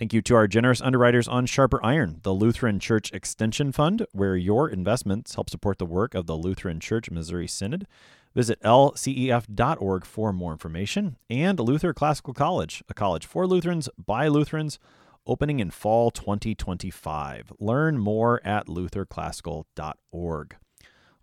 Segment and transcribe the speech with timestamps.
[0.00, 4.34] Thank you to our generous underwriters on Sharper Iron, the Lutheran Church Extension Fund, where
[4.34, 7.86] your investments help support the work of the Lutheran Church Missouri Synod.
[8.34, 11.18] Visit lcef.org for more information.
[11.28, 14.78] And Luther Classical College, a college for Lutherans by Lutherans,
[15.26, 17.52] opening in fall 2025.
[17.58, 20.56] Learn more at lutherclassical.org.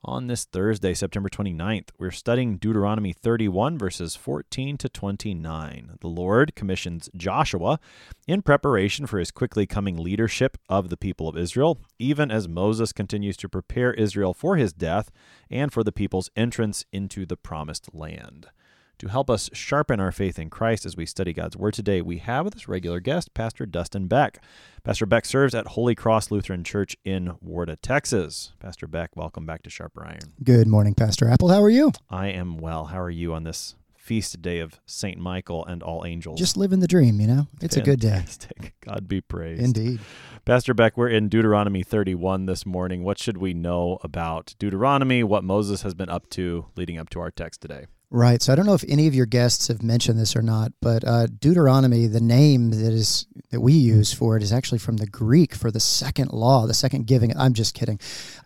[0.04, 5.98] On this Thursday, September 29th, we're studying Deuteronomy 31, verses 14 to 29.
[6.00, 7.80] The Lord commissions Joshua
[8.28, 12.94] in preparation for his quickly coming leadership of the people of Israel, even as Moses
[12.94, 15.10] continues to prepare Israel for his death
[15.50, 18.48] and for the people's entrance into the promised land.
[19.00, 22.18] To help us sharpen our faith in Christ as we study God's Word today, we
[22.18, 24.42] have with us regular guest, Pastor Dustin Beck.
[24.84, 28.54] Pastor Beck serves at Holy Cross Lutheran Church in Warda, Texas.
[28.60, 30.34] Pastor Beck, welcome back to Sharper Iron.
[30.44, 31.50] Good morning, Pastor Apple.
[31.50, 31.92] How are you?
[32.10, 32.86] I am well.
[32.86, 36.40] How are you on this feast day of Saint Michael and all angels?
[36.40, 37.48] Just living the dream, you know?
[37.62, 37.82] It's Fantastic.
[37.82, 38.72] a good day.
[38.84, 39.62] God be praised.
[39.62, 40.00] Indeed.
[40.44, 43.04] Pastor Beck, we're in Deuteronomy 31 this morning.
[43.04, 47.20] What should we know about Deuteronomy, what Moses has been up to leading up to
[47.20, 47.86] our text today?
[48.10, 48.42] Right.
[48.42, 51.06] So I don't know if any of your guests have mentioned this or not, but
[51.06, 55.08] uh, Deuteronomy, the name that is that we use for it is actually from the
[55.08, 57.36] Greek for the second law, the second giving.
[57.38, 58.00] I'm just kidding.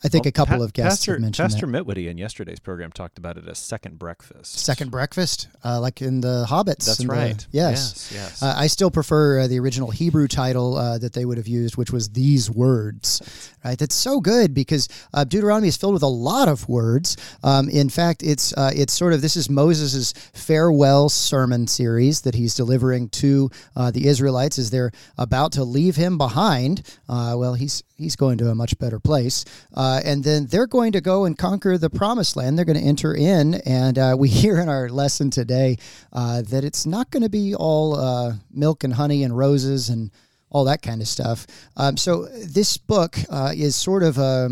[0.03, 1.85] I think well, a couple pa- of guests Pastor, have mentioned Pastor that.
[1.85, 4.57] Mitwitty in yesterday's program talked about it as second breakfast.
[4.59, 6.87] Second breakfast, uh, like in the Hobbits.
[6.87, 7.37] That's right.
[7.37, 8.09] The, yes.
[8.11, 8.11] Yes.
[8.13, 8.43] yes.
[8.43, 11.77] Uh, I still prefer uh, the original Hebrew title uh, that they would have used,
[11.77, 13.21] which was these words.
[13.63, 13.77] Right.
[13.77, 17.15] That's so good because uh, Deuteronomy is filled with a lot of words.
[17.43, 22.55] Um, in fact, it's it's sort of this is Moses's farewell sermon series that he's
[22.55, 26.81] delivering to uh, the Israelites as they're about to leave him behind.
[27.07, 29.45] Uh, well, he's he's going to a much better place,
[29.75, 32.57] uh, and then they're going to go and conquer the promised land.
[32.57, 35.77] They're going to enter in, and uh, we hear in our lesson today
[36.13, 40.11] uh, that it's not going to be all uh, milk and honey and roses and
[40.49, 41.47] all that kind of stuff.
[41.77, 43.17] Um, so this book
[43.53, 44.49] is sort of a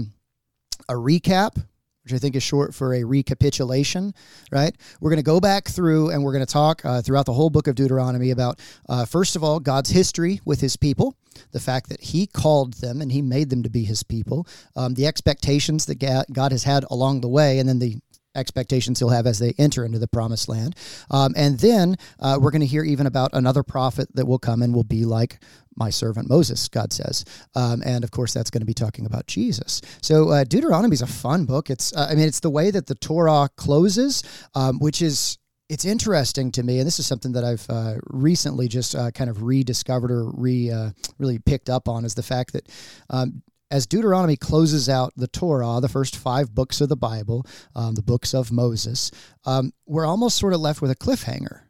[0.88, 1.64] a recap
[2.10, 4.14] which I think is short for a recapitulation,
[4.52, 4.76] right?
[5.00, 7.50] We're going to go back through and we're going to talk uh, throughout the whole
[7.50, 11.16] book of Deuteronomy about, uh, first of all, God's history with his people,
[11.52, 14.96] the fact that he called them and he made them to be his people, um,
[14.96, 17.98] the expectations that God has had along the way, and then the
[18.36, 20.76] expectations he'll have as they enter into the promised land.
[21.10, 24.62] Um, and then uh, we're going to hear even about another prophet that will come
[24.62, 25.40] and will be like
[25.80, 27.26] my servant Moses, God says.
[27.56, 29.82] Um, and of course, that's going to be talking about Jesus.
[30.02, 31.70] So uh, Deuteronomy is a fun book.
[31.70, 34.24] It's, uh, I mean, it's the way that the Torah closes,
[34.54, 35.38] um, which is
[35.70, 39.30] it's interesting to me, and this is something that I've uh, recently just uh, kind
[39.30, 42.68] of rediscovered or re uh, really picked up on, is the fact that
[43.12, 47.94] um, as Deuteronomy closes out the Torah, the first five books of the Bible, um,
[47.94, 49.12] the books of Moses,
[49.46, 51.62] um, we're almost sort of left with a cliffhanger,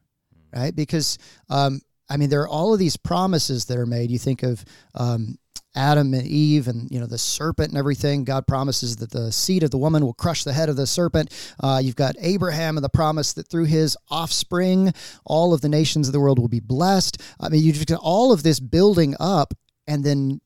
[0.56, 0.74] right?
[0.74, 1.18] Because
[1.50, 4.09] um, I mean, there are all of these promises that are made.
[4.12, 4.66] You think of
[4.96, 5.38] um,
[5.75, 8.24] Adam and Eve and you know the serpent and everything.
[8.24, 11.31] God promises that the seed of the woman will crush the head of the serpent.
[11.59, 14.94] Uh, you've got Abraham and the promise that through his offspring,
[15.25, 17.22] all of the nations of the world will be blessed.
[17.40, 19.53] I mean, you've got all of this building up,
[19.88, 20.41] and then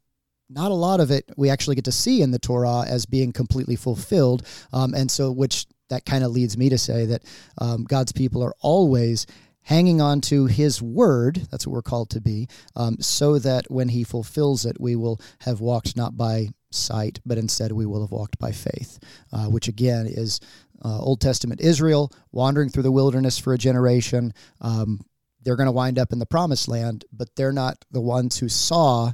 [0.50, 3.31] not a lot of it we actually get to see in the Torah as being
[3.31, 4.45] completely fulfilled.
[4.74, 7.24] Um, and so, which that kind of leads me to say that
[7.59, 9.25] um, God's people are always
[9.63, 13.90] hanging on to his word, that's what we're called to be, um, so that when
[13.90, 18.12] he fulfills it, we will have walked not by sight, but instead we will have
[18.12, 19.00] walked by faith,
[19.31, 20.40] uh, which again is
[20.84, 24.33] uh, Old Testament Israel wandering through the wilderness for a generation.
[24.62, 25.01] Um,
[25.44, 28.50] they're going to wind up in the promised land, but they're not the ones who
[28.50, 29.12] saw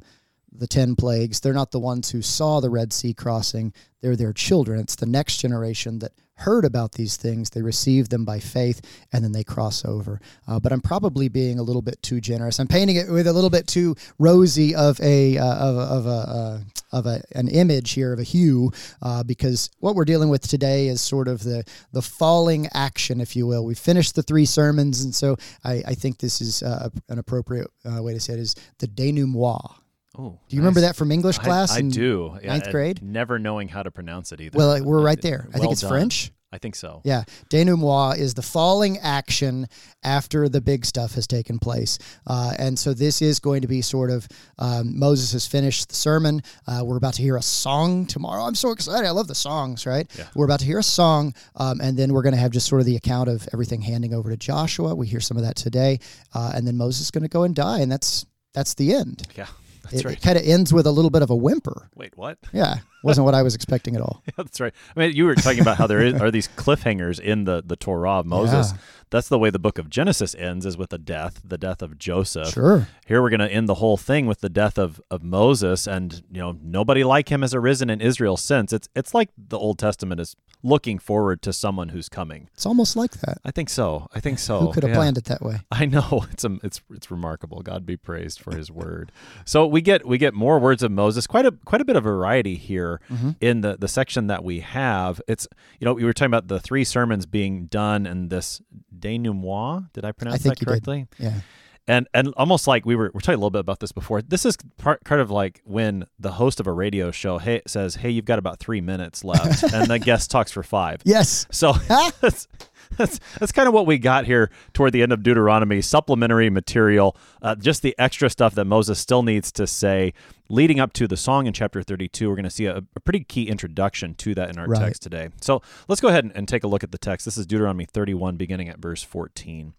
[0.52, 1.40] the 10 plagues.
[1.40, 3.74] They're not the ones who saw the Red Sea crossing.
[4.02, 4.80] They're their children.
[4.80, 7.50] It's the next generation that heard about these things.
[7.50, 8.82] They receive them by faith
[9.12, 10.20] and then they cross over.
[10.48, 12.60] Uh, but I'm probably being a little bit too generous.
[12.60, 16.10] I'm painting it with a little bit too rosy of a, uh, of, of a,
[16.10, 16.60] uh,
[16.92, 18.72] of a, an image here of a hue
[19.02, 23.36] uh, because what we're dealing with today is sort of the, the falling action, if
[23.36, 23.66] you will.
[23.66, 25.04] We finished the three sermons.
[25.04, 28.40] And so I, I think this is uh, an appropriate uh, way to say it
[28.40, 29.72] is the denouement
[30.20, 30.64] Oh, do you nice.
[30.64, 31.72] remember that from English class?
[31.72, 32.38] I, I do.
[32.44, 33.02] Ninth yeah, grade.
[33.02, 34.58] Never knowing how to pronounce it either.
[34.58, 35.48] Well, we're right there.
[35.48, 35.92] I well think it's done.
[35.92, 36.32] French.
[36.52, 37.02] I think so.
[37.06, 39.68] Yeah, denouement is the falling action
[40.04, 43.82] after the big stuff has taken place, uh, and so this is going to be
[43.82, 44.28] sort of
[44.58, 46.42] um, Moses has finished the sermon.
[46.68, 48.42] Uh, we're about to hear a song tomorrow.
[48.42, 49.06] I'm so excited!
[49.06, 49.86] I love the songs.
[49.86, 50.10] Right?
[50.18, 50.26] Yeah.
[50.36, 52.82] We're about to hear a song, um, and then we're going to have just sort
[52.82, 54.96] of the account of everything handing over to Joshua.
[54.96, 56.00] We hear some of that today,
[56.34, 58.26] uh, and then Moses is going to go and die, and that's
[58.56, 59.28] that's the end.
[59.36, 59.48] Yeah,
[59.90, 60.22] that's It, right.
[60.22, 61.90] kind of ends with a little bit of a whimper.
[61.96, 62.38] Wait, what?
[62.54, 64.22] Yeah, wasn't what I was expecting at all.
[64.28, 64.74] Yeah, That's right.
[64.96, 67.76] I mean, you were talking about how there is, are these cliffhangers in the, the
[67.76, 68.72] Torah of Moses.
[68.74, 68.78] Yeah.
[69.12, 71.98] That's the way the book of Genesis ends, is with a death, the death of
[71.98, 72.50] Joseph.
[72.50, 72.88] Sure.
[73.08, 76.22] Here we're going to end the whole thing with the death of, of Moses, and
[76.32, 78.72] you know nobody like him has arisen in Israel since.
[78.72, 82.50] It's it's like the Old Testament is looking forward to someone who's coming.
[82.54, 83.40] It's almost like that.
[83.44, 84.08] I think so.
[84.14, 84.60] I think so.
[84.60, 84.98] Who could have Yeah.
[84.98, 85.62] planned it that way?
[85.72, 87.62] I know it's um, it's it's remarkable.
[87.64, 89.12] God be praised for His word.
[89.44, 91.26] So we get we get more words of Moses.
[91.26, 93.32] Quite a quite a bit of variety here Mm-hmm.
[93.42, 95.22] in the the section that we have.
[95.28, 95.48] It's
[95.80, 98.62] you know we were talking about the three sermons being done in this
[98.98, 99.94] denouement.
[99.94, 101.08] Did I pronounce think that correctly?
[101.18, 101.42] Yeah.
[101.88, 104.22] And and almost like we were we're talking a little bit about this before.
[104.22, 107.96] This is part kind of like when the host of a radio show hey says
[107.96, 111.02] hey you've got about three minutes left and the guest talks for five.
[111.04, 111.48] Yes.
[111.50, 111.74] So
[112.22, 112.48] that's,
[112.96, 115.82] that's that's kind of what we got here toward the end of Deuteronomy.
[115.82, 120.14] Supplementary material, uh, just the extra stuff that Moses still needs to say,
[120.50, 122.28] leading up to the song in chapter 32.
[122.28, 124.80] We're going to see a, a pretty key introduction to that in our Right.
[124.82, 125.30] text today.
[125.42, 127.26] So let's go ahead and, and take a look at the text.
[127.26, 129.74] This is Deuteronomy 31, beginning at verse 14.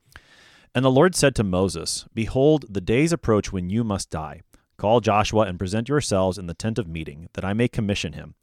[0.74, 4.42] And the Lord said to Moses, Behold, the days approach when you must die.
[4.76, 8.34] Call Joshua and present yourselves in the tent of meeting, that I may commission him.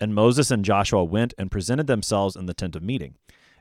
[0.00, 3.14] And Moses and Joshua went and presented themselves in the tent of meeting.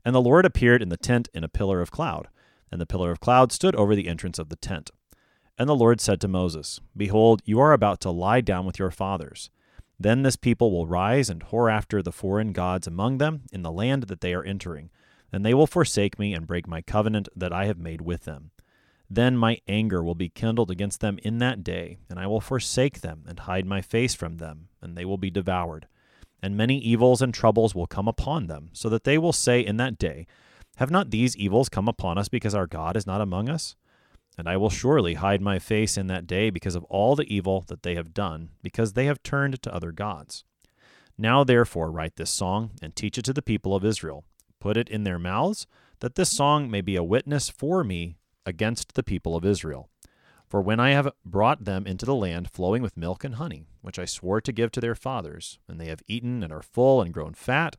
[0.04, 2.28] And the Lord appeared in the tent in a pillar of cloud,
[2.72, 4.90] and the pillar of cloud stood over the entrance of the tent.
[5.58, 8.92] And the Lord said to Moses, Behold, you are about to lie down with your
[8.92, 9.50] fathers.
[10.00, 13.72] Then this people will rise and whore after the foreign gods among them in the
[13.72, 14.92] land that they are entering,
[15.32, 18.52] and they will forsake me and break my covenant that I have made with them.
[19.10, 23.02] Then my anger will be kindled against them in that day, and I will forsake
[23.02, 25.88] them and hide my face from them, and they will be devoured.
[26.42, 29.78] And many evils and troubles will come upon them, so that they will say in
[29.78, 30.28] that day,
[30.76, 33.76] Have not these evils come upon us because our God is not among us?
[34.38, 37.66] And I will surely hide my face in that day because of all the evil
[37.68, 40.44] that they have done, because they have turned to other gods.
[41.18, 44.24] Now therefore write this song, and teach it to the people of Israel.
[44.60, 45.66] Put it in their mouths,
[46.00, 49.90] that this song may be a witness for me against the people of Israel.
[50.48, 54.00] For when I have brought them into the land flowing with milk and honey, which
[54.00, 57.14] I swore to give to their fathers, and they have eaten and are full and
[57.14, 57.76] grown fat,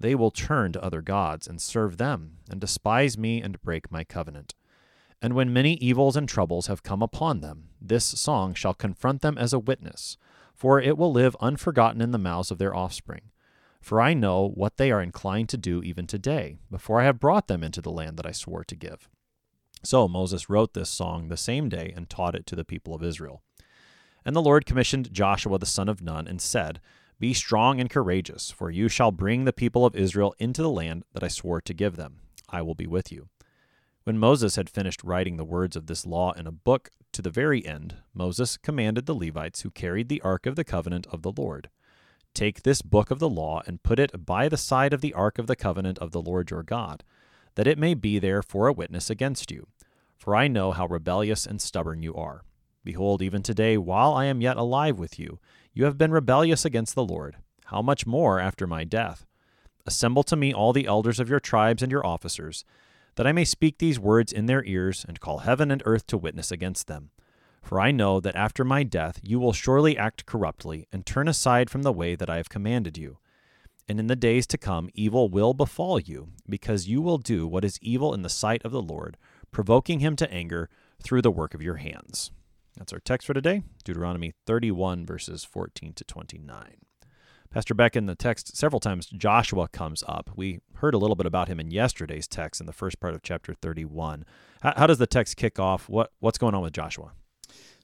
[0.00, 4.02] they will turn to other gods and serve them, and despise me and break my
[4.02, 4.54] covenant.
[5.22, 9.38] And when many evils and troubles have come upon them, this song shall confront them
[9.38, 10.16] as a witness,
[10.52, 13.30] for it will live unforgotten in the mouths of their offspring.
[13.80, 17.46] For I know what they are inclined to do even today, before I have brought
[17.46, 19.08] them into the land that I swore to give.
[19.84, 23.02] So Moses wrote this song the same day and taught it to the people of
[23.02, 23.42] Israel.
[24.24, 26.80] And the Lord commissioned Joshua the son of Nun and said,
[27.20, 31.04] Be strong and courageous, for you shall bring the people of Israel into the land
[31.12, 32.18] that I swore to give them.
[32.48, 33.28] I will be with you.
[34.04, 37.30] When Moses had finished writing the words of this law in a book to the
[37.30, 41.32] very end, Moses commanded the Levites who carried the ark of the covenant of the
[41.32, 41.68] Lord
[42.34, 45.38] Take this book of the law and put it by the side of the ark
[45.38, 47.04] of the covenant of the Lord your God,
[47.56, 49.68] that it may be there for a witness against you.
[50.16, 52.42] For I know how rebellious and stubborn you are.
[52.84, 55.40] Behold, even today, while I am yet alive with you,
[55.74, 57.36] you have been rebellious against the Lord.
[57.66, 59.26] How much more after my death?
[59.84, 62.64] Assemble to me all the elders of your tribes and your officers,
[63.16, 66.18] that I may speak these words in their ears and call heaven and earth to
[66.18, 67.10] witness against them.
[67.62, 71.70] For I know that after my death you will surely act corruptly and turn aside
[71.70, 73.18] from the way that I have commanded you.
[73.88, 77.64] And in the days to come evil will befall you, because you will do what
[77.64, 79.16] is evil in the sight of the Lord,
[79.50, 80.68] provoking him to anger
[81.02, 82.30] through the work of your hands.
[82.76, 86.76] That's our text for today, Deuteronomy 31, verses 14 to 29.
[87.52, 90.30] Pastor Beck, in the text, several times Joshua comes up.
[90.34, 93.22] We heard a little bit about him in yesterday's text in the first part of
[93.22, 94.24] chapter 31.
[94.62, 95.86] How, how does the text kick off?
[95.86, 97.12] What, what's going on with Joshua?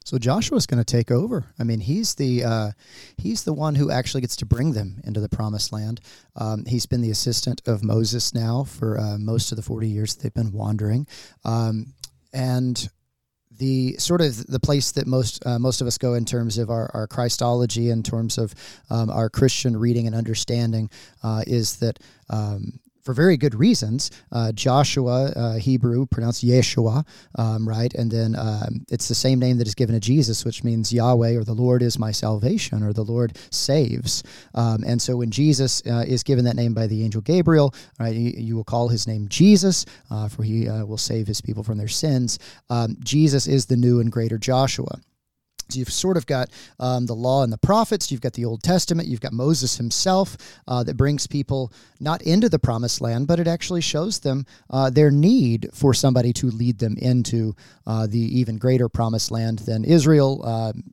[0.03, 1.53] So Joshua's going to take over.
[1.59, 2.71] I mean, he's the uh,
[3.17, 5.99] he's the one who actually gets to bring them into the promised land.
[6.35, 10.15] Um, he's been the assistant of Moses now for uh, most of the forty years
[10.15, 11.05] they've been wandering,
[11.43, 11.93] um,
[12.33, 12.89] and
[13.59, 16.69] the sort of the place that most uh, most of us go in terms of
[16.69, 18.55] our, our Christology, in terms of
[18.89, 20.89] um, our Christian reading and understanding,
[21.23, 21.99] uh, is that
[22.29, 24.11] um, for very good reasons.
[24.31, 27.93] Uh, Joshua, uh, Hebrew, pronounced Yeshua, um, right?
[27.93, 31.35] And then um, it's the same name that is given to Jesus, which means Yahweh
[31.35, 34.23] or the Lord is my salvation or the Lord saves.
[34.55, 38.15] Um, and so when Jesus uh, is given that name by the angel Gabriel, right,
[38.15, 41.63] you, you will call his name Jesus, uh, for he uh, will save his people
[41.63, 42.39] from their sins.
[42.69, 44.99] Um, Jesus is the new and greater Joshua.
[45.75, 46.49] You've sort of got
[46.79, 50.37] um, the law and the prophets, you've got the Old Testament, you've got Moses himself
[50.67, 54.89] uh, that brings people not into the promised land, but it actually shows them uh,
[54.89, 59.83] their need for somebody to lead them into uh, the even greater promised land than
[59.83, 60.83] Israel um,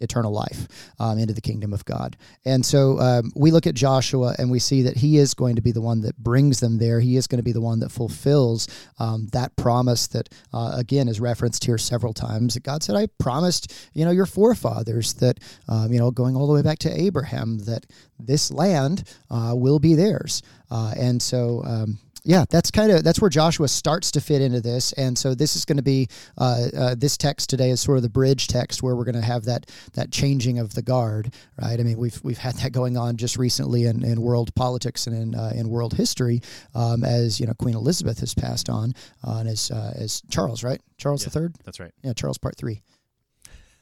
[0.00, 2.16] eternal life um, into the kingdom of God.
[2.44, 5.62] And so um, we look at Joshua and we see that he is going to
[5.62, 7.00] be the one that brings them there.
[7.00, 11.08] He is going to be the one that fulfills um, that promise that, uh, again,
[11.08, 12.54] is referenced here several times.
[12.54, 16.46] That God said, I promised, you know, your forefathers that, um, you know, going all
[16.46, 17.86] the way back to Abraham, that
[18.18, 20.42] this land uh, will be theirs.
[20.70, 24.60] Uh, and so, um, yeah, that's kind of that's where Joshua starts to fit into
[24.60, 27.98] this, and so this is going to be uh, uh, this text today is sort
[27.98, 31.32] of the bridge text where we're going to have that that changing of the guard,
[31.62, 31.78] right?
[31.78, 35.16] I mean, we've we've had that going on just recently in, in world politics and
[35.16, 36.40] in uh, in world history,
[36.74, 38.92] um, as you know, Queen Elizabeth has passed on,
[39.24, 40.80] uh, and as uh, as Charles, right?
[40.98, 41.26] Charles Yeah.
[41.26, 41.54] the Third.
[41.64, 41.92] That's right.
[42.02, 42.82] Yeah, Charles Part Three.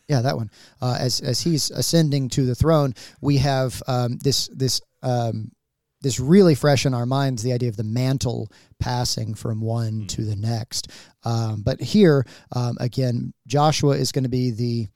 [0.06, 0.50] Yeah, that one.
[0.82, 5.50] Uh, as as he's ascending to the throne, we have um, this this um,
[6.04, 10.22] this really fresh in our minds the idea of the mantle passing from one to
[10.22, 10.90] the next.
[11.24, 14.86] Um, but here um, again, Joshua is going to be the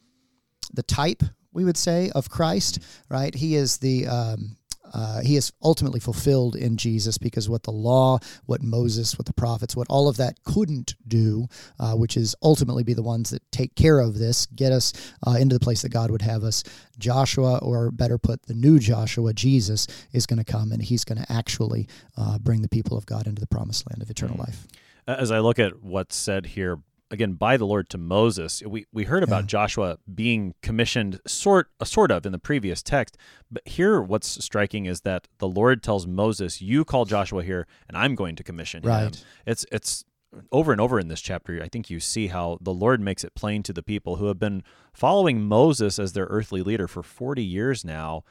[0.74, 3.34] the type we would say of Christ, right?
[3.34, 4.57] He is the um,
[4.94, 9.32] uh, he is ultimately fulfilled in Jesus because what the law, what Moses, what the
[9.32, 11.46] prophets, what all of that couldn't do,
[11.78, 14.92] uh, which is ultimately be the ones that take care of this, get us
[15.26, 16.62] uh, into the place that God would have us.
[16.98, 21.22] Joshua, or better put, the new Joshua, Jesus, is going to come and he's going
[21.22, 24.66] to actually uh, bring the people of God into the promised land of eternal life.
[25.06, 29.04] As I look at what's said here, again by the Lord to Moses, we, we
[29.04, 29.48] heard about Yeah.
[29.48, 33.16] Joshua being commissioned sort uh, sort of in the previous text,
[33.50, 37.96] but here what's striking is that the Lord tells Moses, "You call Joshua here, and
[37.96, 39.24] I'm going to commission him." Right.
[39.46, 40.04] It's it's
[40.52, 41.62] over and over in this chapter.
[41.62, 44.38] I think you see how the Lord makes it plain to the people who have
[44.38, 44.62] been
[44.92, 48.24] following Moses as their earthly leader for 40 years now.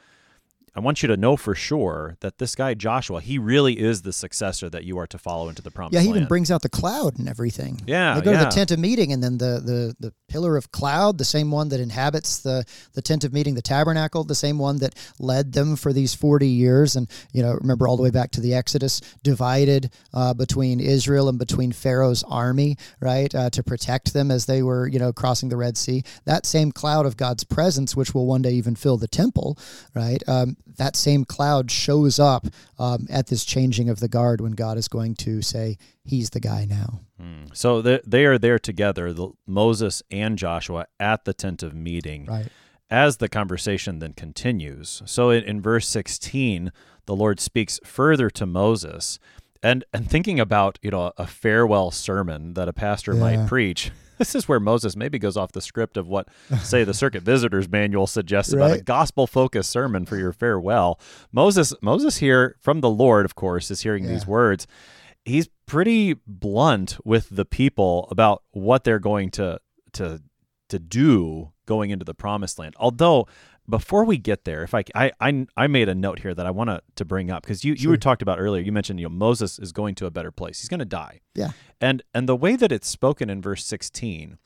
[0.78, 4.12] I want you to know for sure that this guy Joshua, he really is the
[4.12, 6.04] successor that you are to follow into the promised land.
[6.04, 6.18] Yeah, he land.
[6.18, 7.80] even brings out the cloud and everything.
[7.84, 10.70] Yeah, they go to the tent of meeting, and then the, the the pillar of
[10.70, 14.56] cloud, the same one that inhabits the the tent of meeting, the tabernacle, the same
[14.56, 16.94] one that led them for these forty years.
[16.94, 21.28] And you know, remember all the way back to the Exodus, divided uh, between Israel
[21.28, 25.48] and between Pharaoh's army, right, uh, to protect them as they were you know crossing
[25.48, 26.04] the Red Sea.
[26.24, 29.58] That same cloud of God's presence, which will one day even fill the temple,
[29.92, 30.22] right?
[30.28, 32.46] Um, that same cloud shows up
[32.78, 36.40] um, at this changing of the guard when God is going to say, He's the
[36.40, 37.00] guy now.
[37.52, 42.26] So they, they are there together, the, Moses and Joshua, at the tent of meeting.
[42.26, 42.48] Right.
[42.90, 45.02] As the conversation then continues.
[45.06, 46.72] So in, in verse 16,
[47.06, 49.18] the Lord speaks further to Moses.
[49.62, 53.20] And, and thinking about you know a farewell sermon that a pastor Yeah.
[53.20, 56.28] might preach, this is where Moses maybe goes off the script of what,
[56.62, 61.00] say, the Circuit Visitors Manual suggests about a gospel-focused sermon for your farewell.
[61.32, 64.66] Moses, Moses here from the Lord, of course, is hearing these words
[65.24, 69.60] he's pretty blunt with the people about what they're going to
[69.92, 70.22] to
[70.68, 72.74] to do going into the promised land.
[72.78, 73.26] Although
[73.68, 76.50] before we get there, if I I I, I made a note here that I
[76.50, 78.62] want to to bring up because you you were talked about earlier.
[78.62, 80.60] You mentioned you know Moses is going to a better place.
[80.60, 81.20] He's going to die.
[81.34, 81.50] Yeah.
[81.80, 84.38] And and the way that it's spoken in verse 16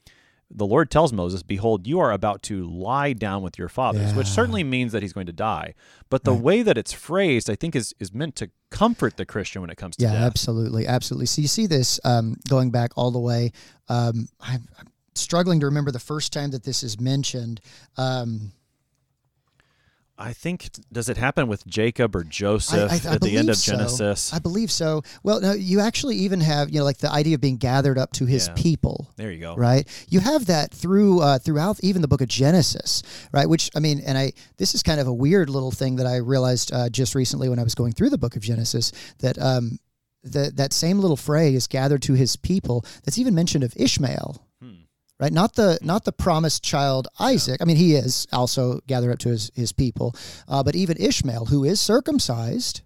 [0.54, 4.26] the Lord tells Moses, Behold, you are about to lie down with your fathers, which
[4.26, 5.72] certainly means that he's going to die.
[6.10, 6.42] But the Right.
[6.42, 9.78] way that it's phrased, I think, is, is meant to comfort the Christian when it
[9.78, 10.20] comes to Yeah, death.
[10.24, 11.24] absolutely, absolutely.
[11.24, 13.50] So you see this um, going back all the way.
[13.88, 17.62] Um, I'm, I'm struggling to remember the first time that this is mentioned.
[17.96, 18.52] Um,
[20.22, 23.56] I think does it happen with Jacob or Joseph I- I at the end of
[23.56, 23.72] so.
[23.72, 24.32] Genesis?
[24.32, 25.02] I believe so.
[25.22, 28.12] Well, no, you actually even have you know like the idea of being gathered up
[28.12, 28.54] to his Yeah.
[28.54, 29.10] people.
[29.16, 29.56] there you go.
[29.56, 33.02] right you have that through uh, throughout even the book of genesis
[33.32, 36.06] right which i mean and i this is kind of a weird little thing that
[36.06, 39.36] i realized uh, just recently when i was going through the book of genesis that
[39.40, 39.78] um
[40.24, 44.46] that that same little phrase gathered to his people that's even mentioned of ishmael.
[45.22, 45.32] Right?
[45.32, 47.62] Not the not the promised child isaac.
[47.62, 50.14] I mean he is also gathered up to his his people
[50.48, 52.82] uh, but even ishmael who is circumcised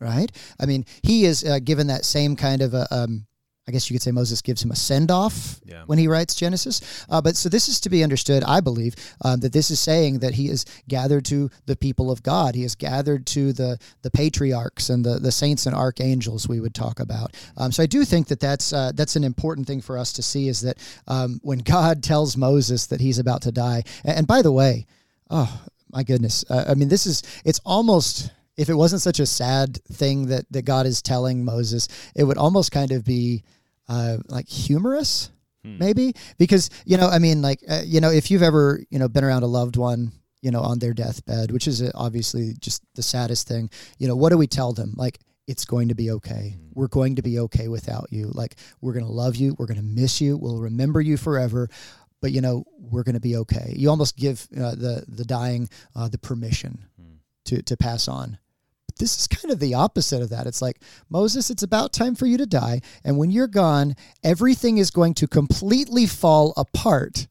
[0.00, 0.32] right?
[0.58, 3.26] I mean he is uh, given that same kind of a um,
[3.68, 5.82] I guess you could say Moses gives him a send off Yeah.
[5.84, 7.04] when he writes Genesis.
[7.10, 10.20] Uh, but so this is to be understood, I believe, um, that this is saying
[10.20, 12.54] that he is gathered to the people of God.
[12.54, 16.74] He is gathered to the the patriarchs and the, the saints and archangels we would
[16.74, 17.36] talk about.
[17.58, 20.22] Um, so I do think that that's uh, that's an important thing for us to
[20.22, 24.26] see is that um, when God tells Moses that he's about to die, and, and
[24.26, 24.86] by the way,
[25.28, 25.60] oh
[25.92, 29.78] my goodness, uh, I mean this is it's almost if it wasn't such a sad
[29.92, 33.44] thing that that God is telling Moses, it would almost kind of be
[33.88, 35.30] uh, like humorous,
[35.78, 39.08] maybe because you know, I mean, like uh, you know, if you've ever you know
[39.08, 42.82] been around a loved one, you know, on their deathbed, which is uh, obviously just
[42.94, 43.70] the saddest thing.
[43.98, 44.94] You know, what do we tell them?
[44.96, 45.18] Like.
[45.50, 46.58] It's going to be okay.
[46.74, 48.30] We're going to be okay without you.
[48.34, 49.56] Like, we're going to love you.
[49.58, 50.36] We're going to miss you.
[50.36, 51.70] We'll remember you forever.
[52.20, 53.72] But, you know, we're going to be okay.
[53.74, 56.84] You almost give uh, the, the dying uh, the permission
[57.46, 58.36] to, to pass on
[58.98, 60.46] this is kind of the opposite of that.
[60.46, 62.80] It's like, Moses, it's about time for you to die.
[63.04, 67.28] And when you're gone, everything is going to completely fall apart.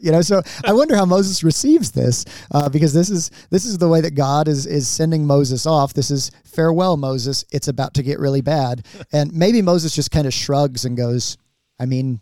[0.00, 3.78] You know, so I wonder how Moses receives this, uh, because this is this is
[3.78, 5.92] the way that God is is sending Moses off.
[5.92, 7.44] This is farewell, Moses.
[7.50, 11.36] It's about to get really bad, and maybe Moses just kind of shrugs and goes,
[11.80, 12.20] "I mean,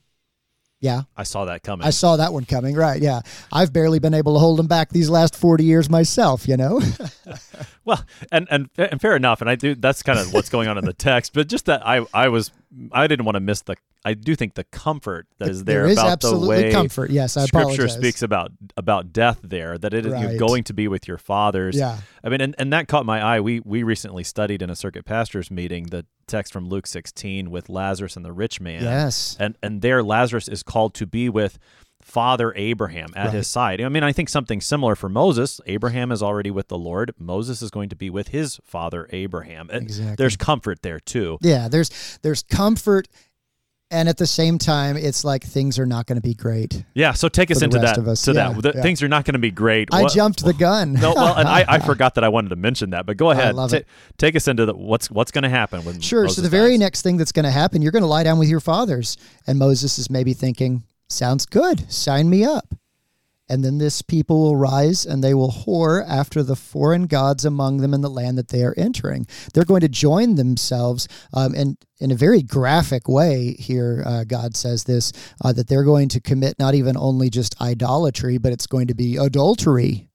[0.86, 1.86] yeah, I saw that coming.
[1.86, 3.00] I saw that one coming." Right?
[3.02, 3.20] Yeah,
[3.52, 6.48] I've barely been able to hold them back these last forty years myself.
[6.48, 6.80] You know.
[7.86, 9.76] Well, and, and and fair enough, and I do.
[9.76, 12.50] That's kind of what's going on in the text, but just that I I was
[12.92, 13.76] I didn't want to miss the.
[14.04, 17.10] I do think the comfort that is there, there is about absolutely the way comfort.
[17.10, 17.94] Yes, I Scripture apologize.
[17.94, 19.78] speaks about about death there.
[19.78, 21.76] That it is you're going to be with your fathers.
[21.76, 21.98] Yeah.
[22.22, 23.40] I mean, and, and that caught my eye.
[23.40, 27.68] We we recently studied in a circuit pastors meeting the text from Luke 16 with
[27.68, 28.82] Lazarus and the rich man.
[28.82, 29.36] Yes.
[29.40, 31.58] and and there Lazarus is called to be with
[32.06, 33.34] Father Abraham at Right.
[33.34, 33.80] his side.
[33.80, 35.60] I mean, I think something similar for Moses.
[35.66, 37.12] Abraham is already with the Lord.
[37.18, 39.68] Moses is going to be with his father Abraham.
[39.72, 40.14] Exactly.
[40.16, 41.36] There's comfort there too.
[41.42, 41.90] Yeah, there's
[42.22, 43.08] there's comfort,
[43.90, 46.84] and at the same time, it's like things are not going to be great.
[46.94, 47.12] Yeah.
[47.12, 47.98] So take us into that.
[47.98, 48.22] us.
[48.22, 48.76] To Yeah, that.
[48.76, 48.82] Yeah.
[48.82, 49.88] Things are not going to be great.
[49.92, 50.92] I What- jumped the gun.
[50.94, 53.54] No, well, and I, I forgot that I wanted to mention that, but go ahead.
[53.74, 53.86] it.
[54.16, 56.22] Take us into the, what's what's going to happen when Sure.
[56.22, 58.38] Moses so the very next thing that's going to happen, you're going to lie down
[58.38, 61.90] with your fathers, and Moses is maybe thinking, "Sounds good.
[61.92, 62.74] Sign me up."
[63.48, 67.76] And then this people will rise and they will whore after the foreign gods among
[67.76, 69.26] them in the land that they are entering.
[69.54, 74.56] They're going to join themselves, um, and in a very graphic way here, uh, God
[74.56, 75.12] says this
[75.44, 78.94] uh, that they're going to commit not even only just idolatry, but it's going to
[78.94, 80.08] be adultery.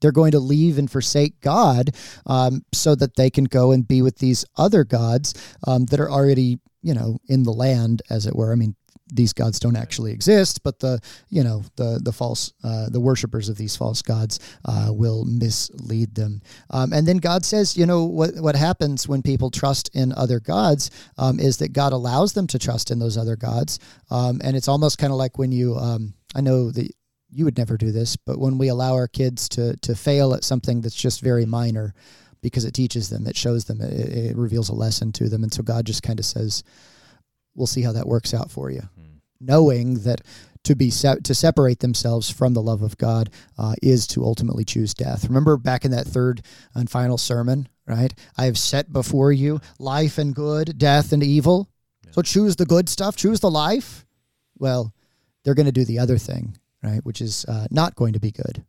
[0.00, 1.90] They're going to leave and forsake God
[2.26, 5.34] um, so that they can go and be with these other gods
[5.66, 8.52] um, that are already, you know, in the land, as it were.
[8.52, 8.76] I mean,
[9.12, 13.48] these gods don't actually exist, but the you know the the false uh, the worshippers
[13.48, 16.40] of these false gods uh, will mislead them.
[16.70, 20.40] Um, and then God says, you know what what happens when people trust in other
[20.40, 23.78] gods um, is that God allows them to trust in those other gods,
[24.10, 26.90] um, and it's almost kind of like when you um, I know that
[27.30, 30.44] you would never do this, but when we allow our kids to to fail at
[30.44, 31.94] something that's just very minor,
[32.40, 35.52] because it teaches them, it shows them, it, it reveals a lesson to them, and
[35.52, 36.62] so God just kind of says,
[37.54, 38.82] "We'll see how that works out for you,"
[39.40, 40.22] knowing that
[40.64, 44.64] to be se- to separate themselves from the love of God uh, is to ultimately
[44.64, 45.24] choose death.
[45.26, 46.42] Remember back in that third
[46.74, 48.12] and final sermon, right?
[48.36, 51.68] I have set before you life and good, death and evil.
[52.10, 54.04] So choose the good stuff, choose the life.
[54.58, 54.92] Well,
[55.44, 57.00] they're going to do the other thing, right?
[57.04, 58.64] Which is uh, not going to be good.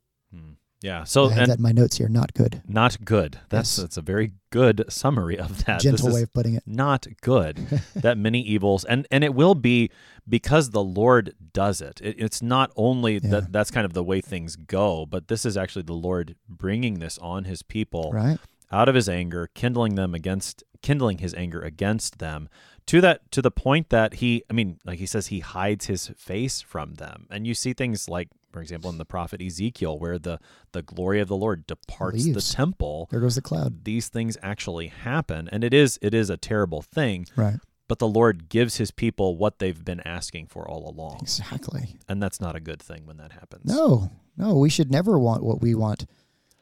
[0.81, 1.03] Yeah.
[1.03, 2.07] So I have and that in my notes here.
[2.07, 2.61] Not good.
[2.67, 3.39] not good.
[3.49, 3.83] That's Yes.
[3.83, 5.81] that's a very good summary of that.
[5.81, 6.63] Gentle way of putting it.
[6.65, 7.57] Not good.
[7.95, 9.89] that many evils, and and it will be
[10.27, 11.99] because the Lord does it.
[12.01, 13.29] it it's not only Yeah.
[13.31, 16.99] that that's kind of the way things go, but this is actually the Lord bringing
[16.99, 18.37] this on His people Right.
[18.71, 22.47] out of His anger, kindling them against, kindling His anger against them.
[22.87, 26.07] To that, to the point that he, I mean, like he says, he hides his
[26.17, 30.17] face from them, and you see things like, for example, in the prophet Ezekiel, where
[30.19, 30.39] the
[30.71, 32.49] the glory of the Lord departs Leaves.
[32.49, 33.83] the temple There goes the cloud.
[33.85, 37.57] these things actually happen and it is it is a terrible thing Right.
[37.88, 41.97] but the lord gives his people what they've been asking for all along Exactly.
[42.07, 45.43] and that's not a good thing when that happens No, no, we should never want
[45.43, 46.05] what we want.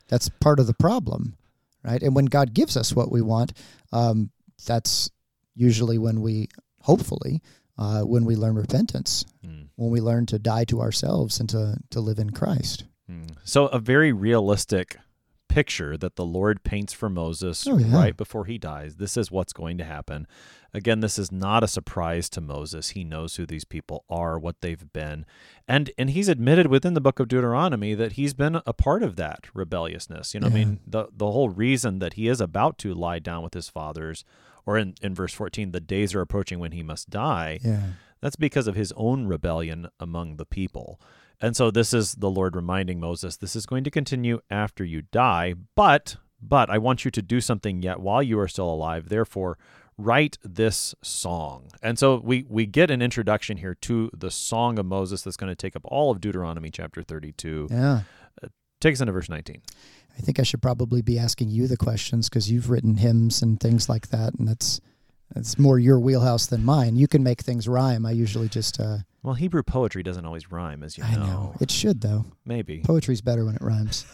[0.07, 1.35] That's part of the problem,
[1.83, 2.01] right?
[2.01, 3.51] And when God gives us what we want,
[3.91, 4.31] um,
[4.65, 5.09] that's
[5.53, 6.47] usually when we,
[6.81, 7.41] hopefully,
[7.77, 11.77] uh, when we learn repentance, Mm, when we learn to die to ourselves and to,
[11.91, 12.85] to live in Christ.
[13.09, 13.29] mm.
[13.43, 14.97] so a very realistic
[15.47, 17.95] picture that the lord paints for moses Oh, yeah.
[17.95, 18.97] right before he dies.
[18.97, 20.27] This is what's going to happen.
[20.73, 22.89] Again this is not a surprise to moses.
[22.89, 25.25] He knows who these people are what they've been.
[25.67, 29.15] And and he's admitted within the book of deuteronomy that he's been a part of
[29.15, 30.33] that rebelliousness.
[30.33, 33.41] You know i mean the the whole reason that he is about to lie down
[33.41, 34.25] with his fathers
[34.67, 37.59] or in, in verse 14, the days are approaching when he must die.
[37.63, 37.81] Yeah.
[38.21, 40.99] That's because of his own rebellion among the people.
[41.39, 45.03] And so this is the Lord reminding Moses, this is going to continue after you
[45.03, 49.09] die, but but I want you to do something yet while you are still alive.
[49.09, 49.57] Therefore,
[49.97, 51.71] write this song.
[51.81, 55.51] And so we we get an introduction here to the song of Moses that's going
[55.51, 57.69] to take up all of Deuteronomy chapter 32.
[57.71, 58.01] Yeah.
[58.87, 59.61] Take us into verse 19.
[60.17, 63.59] I think I should probably be asking you the questions because you've written hymns and
[63.59, 64.79] things like that, and that's
[65.35, 66.95] that's more your wheelhouse than mine.
[66.95, 68.05] You can make things rhyme.
[68.05, 71.25] I usually just uh, Well, Hebrew poetry doesn't always rhyme, as you I know.
[71.25, 72.23] know it should though.
[72.45, 74.05] Maybe Poetry's better when it rhymes.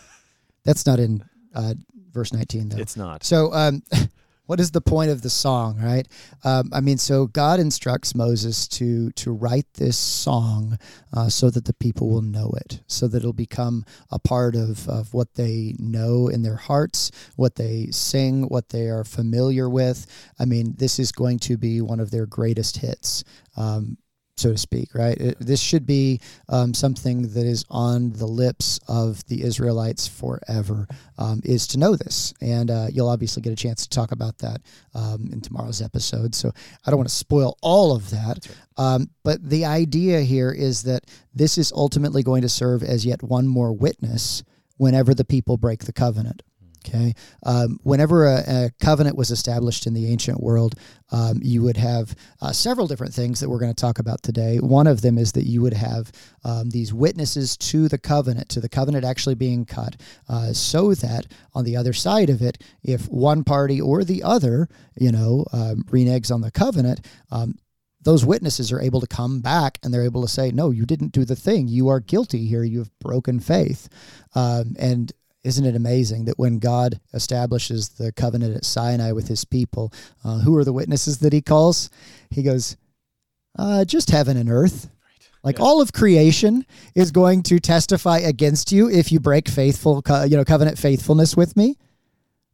[0.65, 1.75] That's not in uh,
[2.11, 2.77] verse 19 though.
[2.79, 3.23] it's not.
[3.23, 3.83] So, um,
[4.45, 6.07] what is the point of the song, right?
[6.43, 10.77] Um, I mean, so God instructs Moses to to write this song
[11.13, 14.87] uh, so that the people will know it, so that it'll become a part of
[14.89, 20.07] of what they know in their hearts, what they sing, what they are familiar with.
[20.39, 23.23] I mean, this is going to be one of their greatest hits.
[23.55, 23.97] Um,
[24.43, 25.17] so to speak, right?
[25.17, 30.85] It, this should be um, something that is on the lips of the Israelites forever,
[31.17, 32.33] um, is to know this.
[32.41, 34.61] And uh, you'll obviously get a chance to talk about that
[34.93, 36.35] um, in tomorrow's episode.
[36.35, 36.51] So
[36.85, 38.47] I don't want to spoil all of that.
[38.77, 43.23] Um, but the idea here is that this is ultimately going to serve as yet
[43.23, 44.43] one more witness
[44.77, 46.43] whenever the people break the covenant.
[46.85, 47.13] Okay.
[47.43, 50.75] Um, whenever a, a, covenant was established in the ancient world,
[51.11, 54.57] um, you would have uh, several different things that we're going to talk about today.
[54.57, 56.11] One of them is that you would have
[56.43, 59.95] um, these witnesses to the covenant, to the covenant actually being cut,
[60.27, 64.67] uh, so that on the other side of it, if one party or the other,
[64.97, 67.55] you know, um, reneges on the covenant, um,
[68.03, 71.11] those witnesses are able to come back and they're able to say, no, you didn't
[71.11, 71.67] do the thing.
[71.67, 72.63] You are guilty here.
[72.63, 73.87] You have broken faith.
[74.35, 75.11] Um, and
[75.43, 79.91] isn't it amazing that when God establishes the covenant at Sinai with his people,
[80.23, 81.89] uh, who are the witnesses that he calls?
[82.29, 82.77] He goes,
[83.59, 84.89] uh, just heaven and earth.
[85.43, 85.65] Like Yeah.
[85.65, 90.37] all of creation is going to testify against you if you break faithful, co- you
[90.37, 91.77] know, covenant faithfulness with me.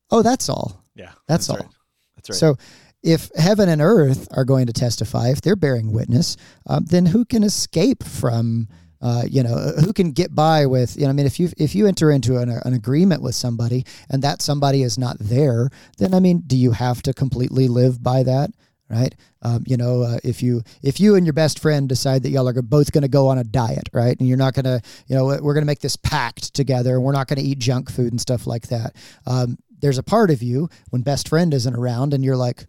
[0.10, 0.84] Oh, that's all.
[0.96, 1.12] Yeah.
[1.28, 1.58] That's all.
[1.58, 1.68] Right.
[2.16, 2.36] That's right.
[2.40, 2.56] So,
[3.04, 6.36] if heaven and earth are going to testify, if they're bearing witness,
[6.68, 8.68] um, then who can escape from?
[9.02, 10.98] Uh, you know, who can get by with?
[10.98, 13.86] You know, I mean, if you if you enter into an, an agreement with somebody
[14.10, 18.04] and that somebody is not there, then I mean, do you have to completely live
[18.04, 18.52] by that?
[18.90, 19.16] Right?
[19.44, 22.50] Um, you know, uh, if you if you and your best friend decide that y'all
[22.50, 25.16] are both going to go on a diet, right, and you're not going to, you
[25.16, 27.90] know, we're going to make this pact together, and we're not going to eat junk
[27.90, 28.96] food and stuff like that.
[29.26, 32.66] Um, there's a part of you when best friend isn't around, and you're like,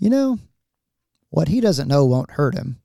[0.00, 0.38] you know,
[1.28, 2.79] what he doesn't know won't hurt him.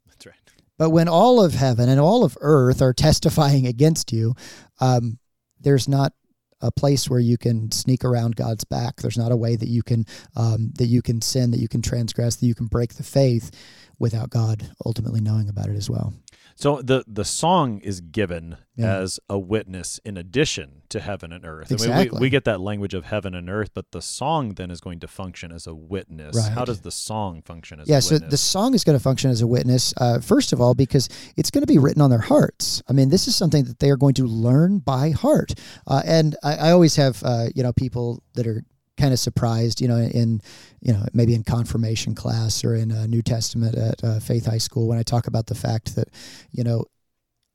[0.77, 4.35] But when all of heaven and all of earth are testifying against you,
[4.79, 5.19] um,
[5.59, 6.13] there's not
[6.61, 8.97] a place where you can sneak around God's back.
[8.97, 11.81] There's not a way that you can um, that you can sin, that you can
[11.81, 13.51] transgress, that you can break the faith
[13.99, 16.13] without God ultimately knowing about it as well.
[16.57, 18.97] So the the song is given Yeah.
[18.97, 21.67] as a witness in addition to heaven and earth.
[21.69, 22.19] I mean, Exactly.
[22.19, 24.99] we, we get that language of heaven and earth, but the song then is going
[25.01, 26.47] to function as a witness.
[26.47, 29.29] How does the song function as yeah, a so the song is going to function
[29.31, 32.19] as a witness, uh, first of all, because it's going to be written on their
[32.19, 32.81] hearts.
[32.89, 35.53] I mean, this is something that they are going to learn by heart.
[35.87, 38.63] Uh, and I, I always have, uh, you know, people that are
[38.97, 40.41] kind of surprised, you know, in,
[40.81, 44.57] you know, maybe in confirmation class or in uh, New Testament at uh, Faith High
[44.57, 46.09] School when I talk about the fact that,
[46.51, 46.85] you know,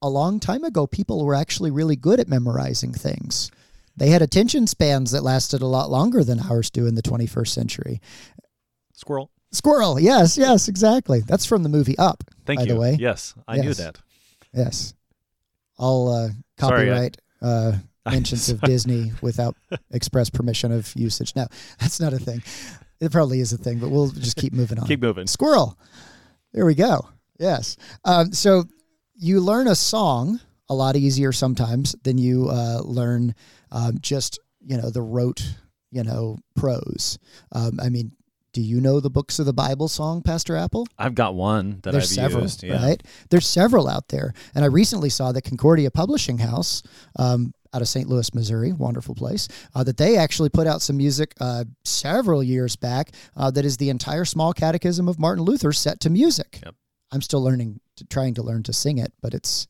[0.02, 3.50] a long time ago, people were actually really good at memorizing things.
[3.96, 7.48] They had attention spans that lasted a lot longer than ours do in the 21st
[7.48, 8.00] century.
[8.94, 9.30] Squirrel.
[9.52, 9.98] Squirrel.
[9.98, 11.20] Yes, yes, exactly.
[11.20, 12.22] That's from the movie Up.
[12.46, 12.74] Thank by you.
[12.74, 12.96] the way.
[12.98, 13.98] Yes, I knew that.
[14.54, 14.94] Yes.
[15.76, 17.72] All uh, Sorry, I- copyright uh,
[18.10, 18.60] mentions of.
[18.62, 19.56] Disney without
[19.90, 21.34] express permission of usage.
[21.36, 21.46] No,
[21.78, 22.42] that's not a thing.
[23.00, 24.86] It probably is a thing, but we'll just keep moving on.
[24.86, 25.26] Keep moving.
[25.26, 25.78] Squirrel.
[26.52, 27.08] There we go.
[27.38, 27.76] Yes.
[28.04, 28.64] Um, so
[29.14, 33.34] you learn a song a lot easier sometimes than you uh, learn
[33.72, 35.54] um, just you know the rote
[35.90, 37.18] you know prose.
[37.52, 38.12] Um, I mean,
[38.52, 40.86] do you know the books of the Bible song, Pastor Apple?
[40.98, 42.62] I've got one that There's I've several, used.
[42.62, 42.84] Yeah.
[42.84, 43.02] right?
[43.30, 46.82] There's several out there, and I recently saw that Concordia Publishing House.
[47.16, 48.08] Um, out of St.
[48.08, 52.76] Louis, Missouri, wonderful place, uh, that they actually put out some music uh, several years
[52.76, 56.60] back uh, that is the entire small catechism of Martin Luther set to music.
[56.64, 56.74] Yep.
[57.12, 59.66] I'm still learning, to, trying to learn to sing it, but it's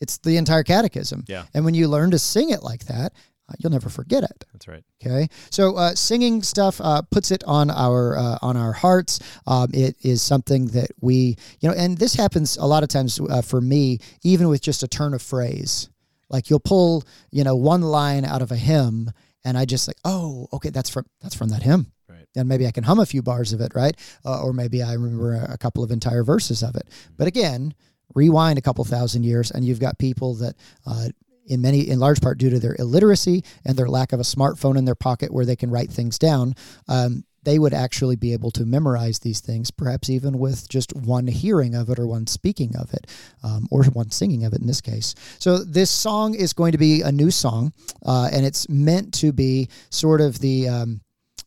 [0.00, 1.24] it's the entire catechism.
[1.26, 1.44] Yeah.
[1.54, 3.12] And when you learn to sing it like that,
[3.48, 4.44] uh, you'll never forget it.
[4.52, 4.84] That's right.
[5.04, 9.20] Okay, so uh, singing stuff uh, puts it on our uh, on our hearts.
[9.46, 13.18] Um, it is something that we, you know, and this happens a lot of times
[13.18, 15.88] uh, for me, even with just a turn of phrase.
[16.30, 19.10] Like you'll pull, you know, one line out of a hymn,
[19.44, 21.92] and I just like, oh, okay, that's from that's from that hymn.
[22.08, 22.26] Right.
[22.36, 23.94] and maybe I can hum a few bars of it, right?
[24.24, 26.88] Uh, or maybe I remember a, a couple of entire verses of it.
[27.16, 27.74] But again,
[28.14, 30.56] rewind a couple thousand years, and you've got people that.
[30.86, 31.08] Uh,
[31.50, 34.76] in many, in large part, due to their illiteracy and their lack of a smartphone
[34.76, 36.54] in their pocket where they can write things down,
[36.88, 41.26] um, they would actually be able to memorize these things, perhaps even with just one
[41.26, 43.06] hearing of it or one speaking of it,
[43.42, 45.14] um, or one singing of it in this case.
[45.38, 47.72] So, this song is going to be a new song,
[48.04, 51.00] uh, and it's meant to be sort of the um,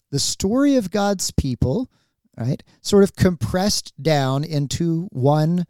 [0.10, 1.92] the story of God's people,
[2.36, 2.64] right?
[2.82, 5.68] Sort of compressed down into one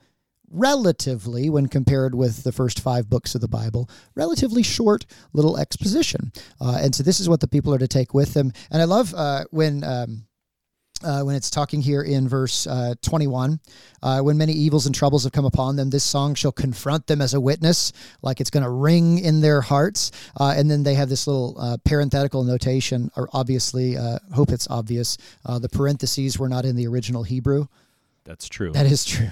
[0.52, 6.32] relatively, when compared with the first five books of the Bible, relatively short little exposition.
[6.60, 8.52] Uh, and so this is what the people are to take with them.
[8.70, 9.84] And I love uh, when.
[9.84, 10.26] Um,
[11.04, 13.60] uh, when it's talking here in verse uh, 21,
[14.04, 17.22] uh, when many evils and troubles have come upon them, this song shall confront them
[17.22, 20.12] as a witness, like it's going to ring in their hearts.
[20.40, 23.96] Uh, and then they have this little parenthetical notation, or obviously,
[24.36, 25.18] hope it's obvious.
[25.44, 27.66] the parentheses were not in the original Hebrew.
[28.32, 28.72] That's true.
[28.72, 29.28] That is true.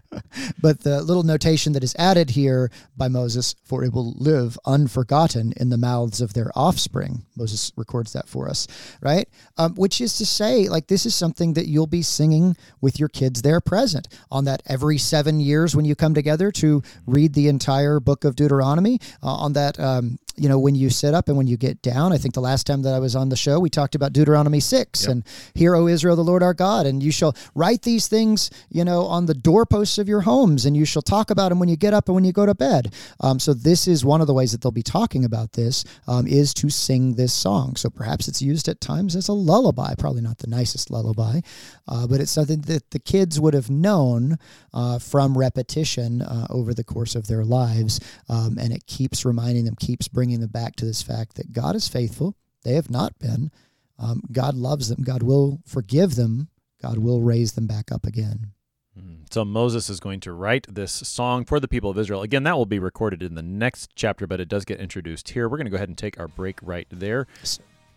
[0.62, 5.52] but the little notation that is added here by Moses, for it will live unforgotten
[5.58, 7.26] in the mouths of their offspring.
[7.36, 8.66] Moses records that for us,
[9.02, 9.28] right?
[9.58, 13.10] Um, which is to say, like, this is something that you'll be singing with your
[13.10, 17.48] kids there present on that every seven years when you come together to read the
[17.48, 21.36] entire book of Deuteronomy, uh, on that um, you know, when you sit up and
[21.36, 22.12] when you get down.
[22.12, 24.60] I think the last time that I was on the show, we talked about Deuteronomy
[24.60, 25.10] 6 yep.
[25.10, 25.24] and
[25.54, 26.86] Hear, O Israel, the Lord our God.
[26.86, 30.76] And you shall write these things, you know, on the doorposts of your homes and
[30.76, 32.94] you shall talk about them when you get up and when you go to bed.
[33.20, 36.26] Um, so this is one of the ways that they'll be talking about this um,
[36.26, 37.76] is to sing this song.
[37.76, 41.40] So perhaps it's used at times as a lullaby, probably not the nicest lullaby,
[41.88, 44.38] uh, but it's something that the kids would have known
[44.74, 48.00] uh, from repetition uh, over the course of their lives.
[48.28, 51.54] Um, and it keeps reminding them, keeps bringing bringing them back to this fact that
[51.54, 52.34] God is faithful.
[52.62, 53.50] They have not been.
[53.98, 55.02] Um, God loves them.
[55.02, 56.48] God will forgive them.
[56.82, 58.52] God will raise them back up again.
[58.94, 59.22] Hmm.
[59.30, 62.20] So Moses is going to write this song for the people of Israel.
[62.20, 65.48] Again, that will be recorded in the next chapter, but it does get introduced here.
[65.48, 67.26] We're going to go ahead and take our break right there.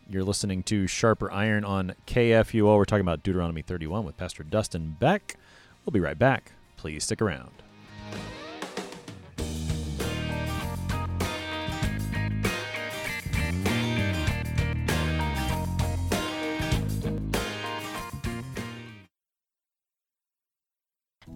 [0.10, 2.78] You're listening to Sharper Iron on KFUO.
[2.78, 5.36] We're talking about Deuteronomy 31 with Pastor Dustin Beck.
[5.86, 6.54] We'll be right back.
[6.78, 7.52] Please stick around.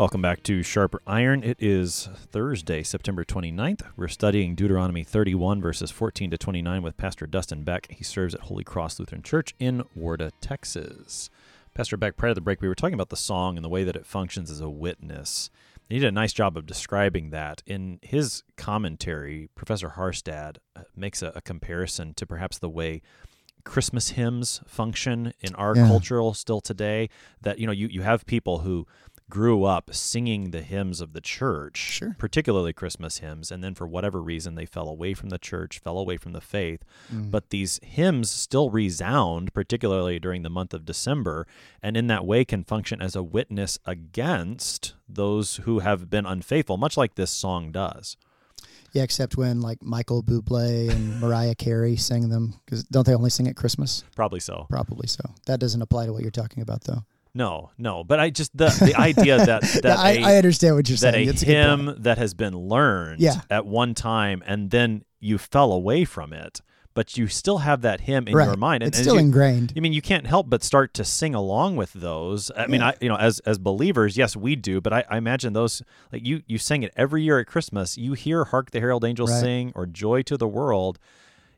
[0.00, 1.44] Welcome back to Sharper Iron.
[1.44, 3.82] It is Thursday, September 29th.
[3.98, 7.86] We're studying Deuteronomy 31, verses 14 to 29 with Pastor Dustin Beck.
[7.90, 11.28] He serves at Holy Cross Lutheran Church in Warda, Texas.
[11.74, 13.84] Pastor Beck, prior to the break, we were talking about the song and the way
[13.84, 15.50] that it functions as a witness.
[15.90, 17.62] He did a nice job of describing that.
[17.66, 23.02] In his commentary, Professor Harstad uh, makes a, a comparison to perhaps the way
[23.64, 25.86] Christmas hymns function in our yeah.
[25.86, 27.08] cultural still today.
[27.42, 28.86] That you know, you, you have people who
[29.30, 32.16] grew up singing the hymns of the church, sure.
[32.18, 35.98] particularly Christmas hymns, and then for whatever reason they fell away from the church, fell
[35.98, 36.84] away from the faith.
[37.12, 37.30] Mm.
[37.30, 41.46] But these hymns still resound, particularly during the month of December,
[41.82, 46.76] and in that way can function as a witness against those who have been unfaithful,
[46.76, 48.16] much like this song does.
[48.92, 53.30] Yeah, except when like Michael Bublé and Mariah Carey sang them, because don't they only
[53.30, 54.02] sing at Christmas?
[54.16, 54.66] Probably so.
[54.68, 55.22] Probably so.
[55.46, 57.04] That doesn't apply to what you're talking about, though.
[57.34, 60.88] No, no, but I just the the idea that that I, a, I understand what
[60.88, 61.28] you're that saying.
[61.28, 63.40] a it's hymn a that has been learned yeah.
[63.50, 66.60] at one time and then you fell away from it,
[66.94, 68.46] but you still have that hymn in right.
[68.46, 68.82] your mind.
[68.82, 69.72] And, it's still you, ingrained.
[69.76, 72.50] I mean, you can't help but start to sing along with those.
[72.50, 72.66] I yeah.
[72.66, 75.82] mean, I you know, as as believers, yes, we do, but I, I, imagine those
[76.12, 77.96] like you you sing it every year at Christmas.
[77.96, 79.40] You hear "Hark the Herald Angels right.
[79.40, 80.98] Sing" or "Joy to the World."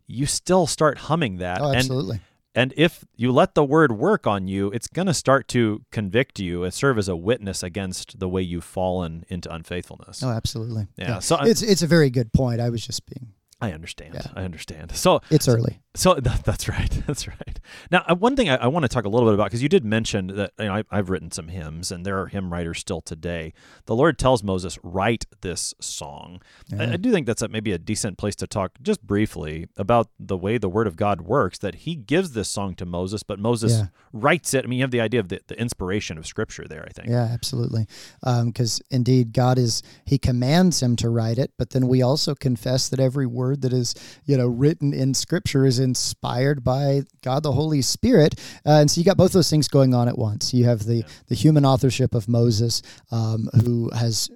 [0.07, 1.61] you still start humming that.
[1.61, 2.17] Oh, absolutely.
[2.17, 2.25] and
[2.55, 6.65] if you let the word work on you, it's going to start to convict you
[6.65, 10.23] and serve as a witness against the way you've fallen into unfaithfulness.
[10.23, 10.87] Oh, absolutely.
[10.97, 12.61] Yeah, so I- it's it's a very good point.
[12.61, 13.33] I was just being.
[13.63, 14.15] I understand.
[14.15, 14.27] Yeah.
[14.35, 14.93] I understand.
[14.97, 15.79] So It's early.
[15.95, 16.91] So that, that's right.
[17.07, 17.61] That's right.
[17.91, 19.69] Now, uh, one thing I, I want to talk a little bit about because you
[19.69, 22.79] did mention that you know, I, I've written some hymns, and there are hymn writers
[22.79, 23.53] still today.
[23.85, 26.41] The Lord tells Moses, "Write this song."
[26.79, 30.09] I, I do think that's a, maybe a decent place to talk just briefly about
[30.19, 31.59] the way the Word of God works.
[31.59, 33.87] That He gives this song to Moses, but Moses Yeah.
[34.15, 34.65] writes it.
[34.65, 36.87] I mean, you have the idea of the, the inspiration of Scripture there.
[36.89, 37.09] I think.
[37.11, 37.87] Yeah, absolutely.
[38.23, 42.89] Because indeed, God is He commands him to write it, but then we also confess
[42.89, 47.53] that every word that is you know written in Scripture is inspired by God the
[47.53, 48.35] Holy Spirit,
[48.67, 50.55] uh, and so you got both those things going on at once.
[50.55, 54.31] You have the the human authorship of Moses, um, who has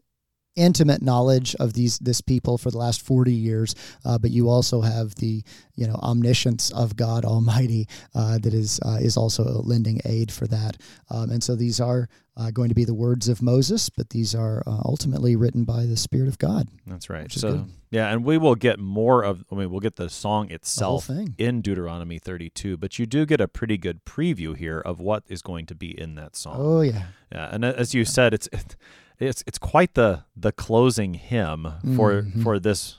[0.56, 4.80] intimate knowledge of these this people for the last 40 years uh, but you also
[4.80, 5.42] have the
[5.74, 10.46] you know omniscience of God Almighty uh, that is uh, is also lending aid for
[10.48, 10.76] that
[11.10, 14.34] um, and so these are uh, going to be the words of Moses but these
[14.34, 17.30] are uh, ultimately written by the Spirit of God That's right.
[17.30, 17.70] So good.
[17.90, 19.44] yeah, and we will get more of.
[19.50, 21.34] I mean, we'll get the song itself thing.
[21.38, 25.40] in Deuteronomy 32, but you do get a pretty good preview here of what is
[25.42, 26.56] going to be in that song.
[26.58, 28.76] oh yeah Yeah, and as you said, it's it,
[29.18, 32.42] it's it's quite the the closing hymn for Mhm.
[32.42, 32.96] for this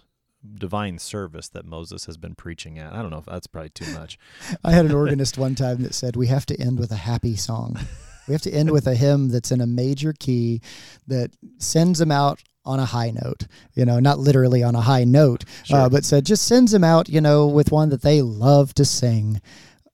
[0.56, 2.94] divine service that Moses has been preaching at.
[2.94, 4.18] I don't know if that's probably too much.
[4.64, 7.36] I had an organist one time that said we have to end with a happy
[7.36, 7.78] song.
[8.28, 10.62] We have to end with a hymn that's in a major key
[11.08, 13.48] that sends them out on a high note.
[13.74, 15.78] You know, not literally on a high note, Sure.
[15.82, 17.08] uh, but said just sends them out.
[17.10, 19.42] You know, with one that they love to sing.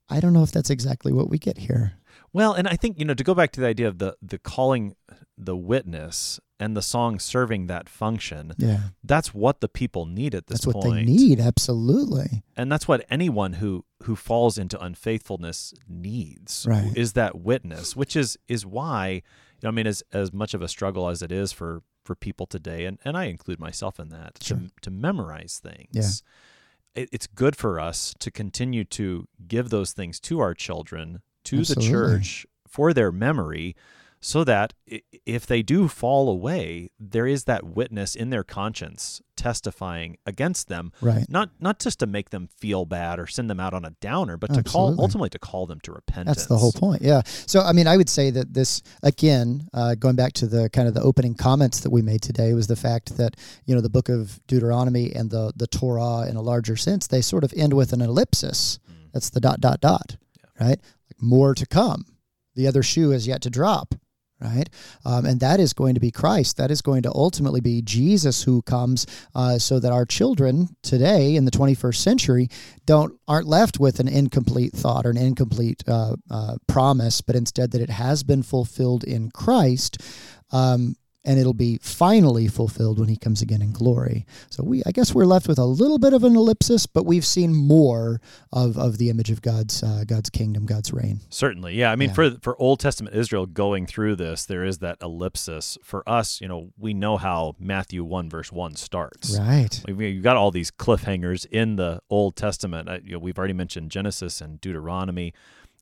[0.08, 1.92] I don't know if that's exactly what we get here.
[2.32, 4.38] Well, and I think you know to go back to the idea of the the
[4.38, 4.96] calling
[5.36, 8.52] the witness and the song serving that function.
[8.56, 11.06] Yeah, That's what the people need at this that's what point.
[11.06, 11.40] they need.
[11.40, 12.42] Absolutely.
[12.56, 16.92] and that's what anyone who who falls into unfaithfulness needs Right.
[16.96, 19.20] is that witness which is is why you
[19.62, 22.46] know, i mean as as much of a struggle as it is for for people
[22.46, 24.58] today and and i include myself in that Sure.
[24.58, 25.88] to, to memorize things
[26.94, 27.02] Yeah.
[27.02, 31.60] it, it's good for us to continue to give those things to our children to
[31.60, 31.84] Absolutely.
[31.86, 33.74] the church for their memory
[34.26, 34.72] so that
[35.26, 40.90] if they do fall away there is that witness in their conscience testifying against them
[41.02, 41.26] Right.
[41.28, 44.36] not not just to make them feel bad or send them out on a downer,
[44.38, 46.36] but to call ultimately to call them to repentance.
[46.38, 47.02] That's the whole point.
[47.02, 47.20] Yeah.
[47.46, 50.88] So, I mean, I would say that this, again, uh, going back to the kind
[50.88, 53.90] of the opening comments that we made today, was the fact that, you know, the
[53.90, 57.74] book of Deuteronomy and the, the Torah in a larger sense, they sort of end
[57.74, 58.78] with an ellipsis.
[59.12, 60.16] That's the dot, dot, dot,
[60.60, 60.78] right?
[61.10, 62.06] Like more to come.
[62.54, 63.94] The other shoe is yet to drop.
[64.40, 64.68] Right,
[65.06, 66.56] um, and that is going to be Christ.
[66.56, 71.36] That is going to ultimately be Jesus who comes, uh, so that our children today
[71.36, 72.48] in the 21st century
[72.84, 77.70] don't aren't left with an incomplete thought or an incomplete uh, uh, promise, but instead
[77.70, 80.02] that it has been fulfilled in Christ,
[80.50, 84.26] um, and it'll be finally fulfilled when He comes again in glory.
[84.50, 87.24] So we, I guess, we're left with a little bit of an ellipsis, but we've
[87.24, 88.20] seen more
[88.52, 91.20] of, of the image of God's uh, God's kingdom, God's reign.
[91.30, 91.90] Certainly, yeah.
[91.90, 92.14] I mean, Yeah.
[92.14, 95.78] for for Old Testament Israel going through this, there is that ellipsis.
[95.82, 99.38] For us, you know, we know how Matthew one verse one starts.
[99.38, 99.82] Right.
[99.88, 102.88] You've got all these cliffhangers in the Old Testament.
[102.88, 105.32] Uh, you know, we've already mentioned Genesis and Deuteronomy.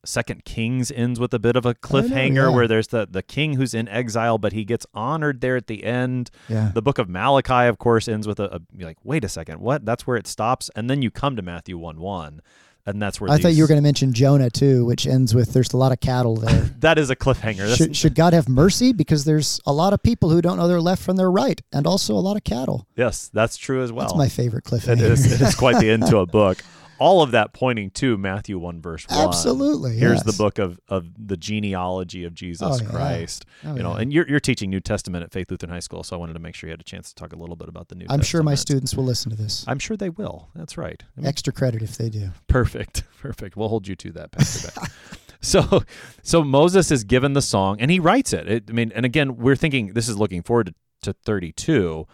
[0.04, 2.54] Second Kings ends with a bit of a cliffhanger yeah.
[2.54, 5.84] where there's the the king who's in exile, but he gets honored there at the
[5.84, 6.30] end.
[6.48, 6.72] Yeah.
[6.74, 9.84] The book of Malachi, of course, ends with a, a like, wait a second, what?
[9.84, 12.42] That's where it stops, and then you come to Matthew one one,
[12.84, 15.52] and that's where I thought you were going to mention Jonah too, which ends with
[15.52, 16.70] there's a lot of cattle there.
[16.82, 17.76] That is a cliffhanger.
[17.76, 18.92] Should, should God have mercy?
[18.92, 21.86] Because there's a lot of people who don't know their left from their right, and
[21.86, 22.88] also a lot of cattle.
[22.96, 24.06] yes, that's true as well.
[24.06, 25.02] That's my favorite cliffhanger.
[25.02, 25.30] is.
[25.30, 26.58] It is quite the end to a book.
[27.02, 29.26] All of that pointing to Matthew one verse one.
[29.26, 32.90] Absolutely, Here's the book of, of the genealogy of Jesus Oh, yeah.
[32.90, 33.44] Christ.
[33.64, 34.02] Oh, you know, yeah.
[34.02, 36.38] and you're you're teaching New Testament at Faith Lutheran High School, so I wanted to
[36.38, 38.04] make sure you had a chance to talk a little bit about the New.
[38.04, 38.20] Testament.
[38.20, 39.64] I'm sure my students will listen to this.
[39.66, 40.48] I'm sure they will.
[40.54, 41.02] That's right.
[41.16, 42.30] I mean, Extra credit if they do.
[42.46, 43.02] Perfect.
[43.20, 43.56] Perfect.
[43.56, 44.90] We'll hold you to that, Pastor Beck.
[45.40, 45.82] so,
[46.22, 48.48] so Moses is given the song and he writes it.
[48.48, 48.64] it.
[48.68, 50.66] I mean, and again, we're thinking this is looking forward
[51.02, 52.06] to, to 32,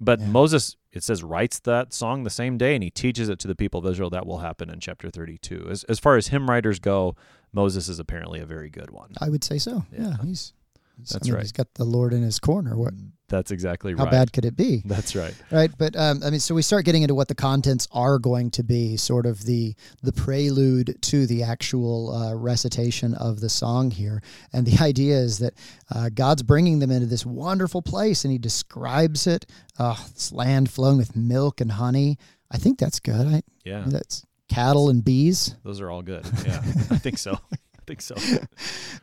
[0.00, 0.26] but Yeah.
[0.26, 3.54] Moses, it says, writes that song the same day and he teaches it to the
[3.54, 4.10] people of Israel.
[4.10, 5.68] That will happen in chapter 32.
[5.70, 7.16] As, as far as hymn writers go,
[7.52, 9.14] Moses is apparently a very good one.
[9.20, 9.84] I would say so.
[9.92, 10.00] Yeah.
[10.04, 10.52] Yeah, he's.
[10.98, 11.42] That's I mean, right.
[11.42, 12.76] He's got the Lord in his corner.
[12.76, 12.94] What?
[13.28, 14.12] That's exactly How right.
[14.12, 14.82] How bad could it be?
[14.86, 15.34] That's right.
[15.50, 18.50] right but um, i mean so we start getting into what the contents are going
[18.50, 23.90] to be sort of the the prelude to the actual uh, recitation of the song
[23.90, 24.22] here
[24.52, 25.54] and the idea is that
[25.94, 29.46] uh, god's bringing them into this wonderful place and he describes it
[29.78, 32.18] uh, this land flowing with milk and honey
[32.50, 33.84] i think that's good I, Yeah.
[33.86, 35.56] that's cattle and bees.
[35.64, 36.24] Those are all good.
[36.46, 36.58] Yeah,
[36.90, 37.38] I think so.
[37.86, 38.14] Think so.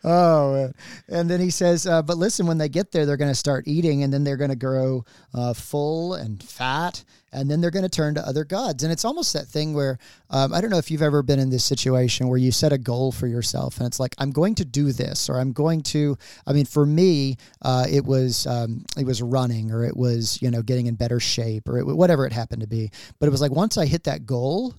[0.04, 0.72] Oh,
[1.10, 3.68] and then he says, uh, but listen, when they get there, they're going to start
[3.68, 7.84] eating, and then they're going to grow uh, full and fat, and then they're going
[7.84, 8.82] to turn to other gods.
[8.82, 10.00] And it's almost that thing where
[10.32, 12.80] um, I don't know if you've ever been in this situation where you set a
[12.80, 16.18] goal for yourself, and it's like I'm going to do this, or I'm going to.
[16.48, 20.50] I mean, for me, uh, it was um, it was running, or it was you
[20.50, 22.90] know getting in better shape, or it, whatever it happened to be.
[23.20, 24.74] But it was like once I hit that goal,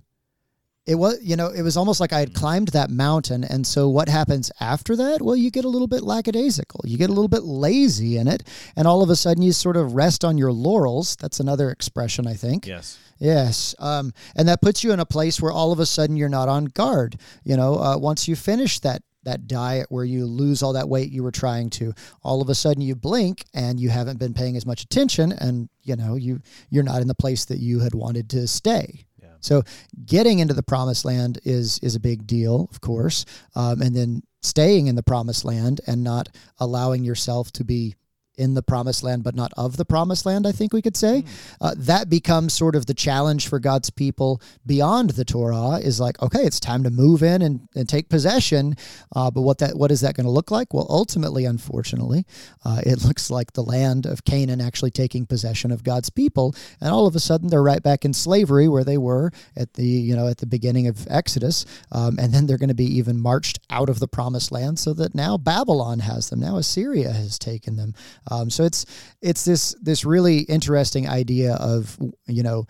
[0.86, 3.88] it was you know it was almost like i had climbed that mountain and so
[3.88, 5.22] what happens after that?
[5.22, 6.80] Well you get a little bit lackadaisical.
[6.84, 8.42] You get a little bit lazy in it
[8.76, 11.16] and all of a sudden you sort of rest on your laurels.
[11.16, 12.66] That's another expression i think.
[12.66, 12.98] Yes.
[13.18, 16.28] yes um, and that puts you in a place where all of a sudden you're
[16.28, 17.16] not on guard.
[17.44, 21.12] You know uh, once you finish that that diet where you lose all that weight
[21.12, 24.56] you were trying to all of a sudden you blink and you haven't been paying
[24.56, 27.94] as much attention and you know you you're not in the place that you had
[27.94, 29.04] wanted to stay
[29.43, 29.62] so
[30.07, 34.22] getting into the promised land is is a big deal, of course, um, and then
[34.40, 36.28] staying in the promised land and not
[36.59, 37.95] allowing yourself to be
[38.36, 41.22] in the promised land, but not of the promised land, I think we could say.
[41.22, 41.56] Mm.
[41.60, 46.20] Uh, that becomes sort of the challenge for God's people beyond the Torah is like,
[46.22, 48.76] okay, it's time to move in and, and take possession.
[49.14, 50.72] Uh, but what that what is that going to look like?
[50.72, 52.24] Well, ultimately, unfortunately,
[52.64, 56.90] uh, it looks like the land of Canaan actually taking possession of God's people, and
[56.90, 60.16] all of a sudden they're right back in slavery where they were at the you
[60.16, 63.58] know at the beginning of Exodus, um, and then they're going to be even marched
[63.70, 67.76] out of the promised land, so that now Babylon has them, now Assyria has taken
[67.76, 67.94] them.
[68.30, 68.86] Um, so it's
[69.20, 72.66] it's this this really interesting idea of you know,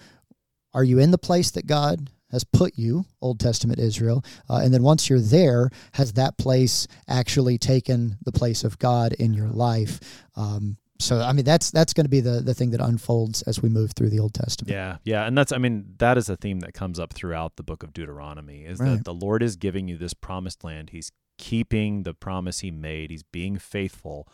[0.75, 4.73] are you in the place that God has put you, Old Testament Israel, uh, and
[4.73, 9.49] then once you're there, has that place actually taken the place of God in your
[9.49, 10.01] life?
[10.35, 13.61] Um, so I mean that's that's going to be the the thing that unfolds as
[13.61, 14.73] we move through the Old Testament.
[14.73, 17.63] Yeah, yeah, and that's I mean that is a theme that comes up throughout the
[17.63, 18.91] book of Deuteronomy is right.
[18.91, 20.91] that the Lord is giving you this promised land.
[20.91, 23.11] He's keeping the promise he made.
[23.11, 24.29] He's being faithful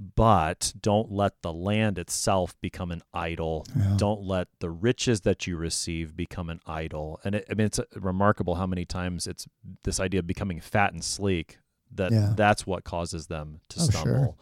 [0.00, 3.66] but don't let the land itself become an idol.
[3.76, 3.96] Yeah.
[3.98, 7.20] Don't let the riches that you receive become an idol.
[7.22, 9.46] And it, I mean, it's uh, remarkable how many times it's
[9.84, 11.58] this idea of becoming fat and sleek
[11.92, 12.32] that yeah.
[12.34, 14.10] that's what causes them to oh, stumble.
[14.10, 14.34] Sure.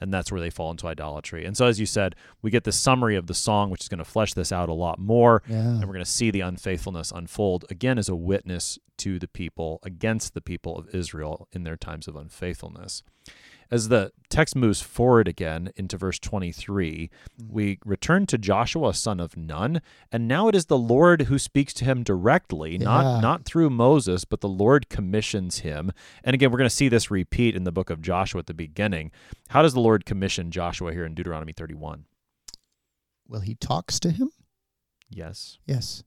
[0.00, 1.44] And that's where they fall into idolatry.
[1.44, 3.98] And so, as you said, we get the summary of the song, which is going
[3.98, 5.42] to flesh this out a lot more.
[5.46, 5.56] Yeah.
[5.56, 9.78] And we're going to see the unfaithfulness unfold again as a witness to the people
[9.84, 13.04] against the people of Israel in their times of unfaithfulness.
[13.70, 17.10] As the text moves forward again into verse 23,
[17.40, 17.52] mm-hmm.
[17.52, 19.80] we return to Joshua, son of Nun,
[20.12, 22.84] and now it is the Lord who speaks to him directly, yeah.
[22.84, 25.92] not not through Moses, but the Lord commissions him.
[26.22, 28.54] And again, we're going to see this repeat in the book of Joshua at the
[28.54, 29.10] beginning.
[29.48, 32.06] How does the Lord commission Joshua here in Deuteronomy 31?
[33.26, 34.30] Well, he talks to him?
[35.08, 35.58] Yes.
[35.66, 36.02] Yes.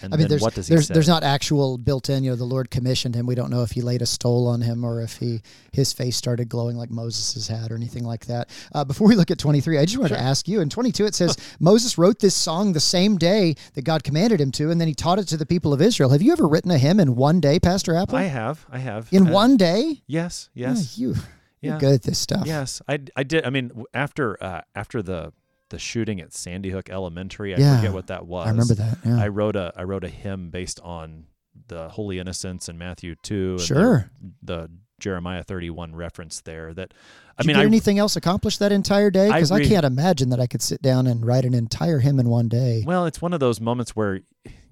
[0.00, 0.94] And I mean, there's there's, say?
[0.94, 2.24] there's not actual built in.
[2.24, 3.26] You know, the Lord commissioned him.
[3.26, 6.16] We don't know if he laid a stole on him or if he his face
[6.16, 8.48] started glowing like Moses' had or anything like that.
[8.74, 10.16] Uh, before we look at 23, I just wanted sure.
[10.18, 10.60] to ask you.
[10.60, 14.50] In 22, it says Moses wrote this song the same day that God commanded him
[14.52, 16.10] to, and then he taught it to the people of Israel.
[16.10, 18.16] Have you ever written a hymn in one day, Pastor Appel?
[18.16, 18.66] I have.
[18.70, 19.08] I have.
[19.12, 20.02] In uh, one day?
[20.06, 20.48] Yes.
[20.54, 20.96] Yes.
[20.96, 21.14] Yeah, you.
[21.62, 22.44] You're good at this stuff.
[22.44, 23.46] Yes, I, I did.
[23.46, 25.32] I mean, after uh, after the
[25.72, 27.54] the shooting at Sandy Hook Elementary.
[27.54, 28.46] I yeah, forget what that was.
[28.46, 28.98] I remember that.
[29.04, 29.18] Yeah.
[29.18, 31.24] I wrote a I wrote a hymn based on
[31.66, 33.58] the Holy Innocents in Matthew two.
[33.58, 34.10] sure.
[34.42, 34.70] The, the,
[35.00, 36.72] Jeremiah thirty one reference there.
[36.72, 36.94] That
[37.36, 39.26] I Did mean, you get I, anything else accomplished that entire day?
[39.26, 42.20] Because I, I, can't imagine that I could sit down and write an entire hymn
[42.20, 42.84] in one day.
[42.86, 44.20] Well, it's one of those moments where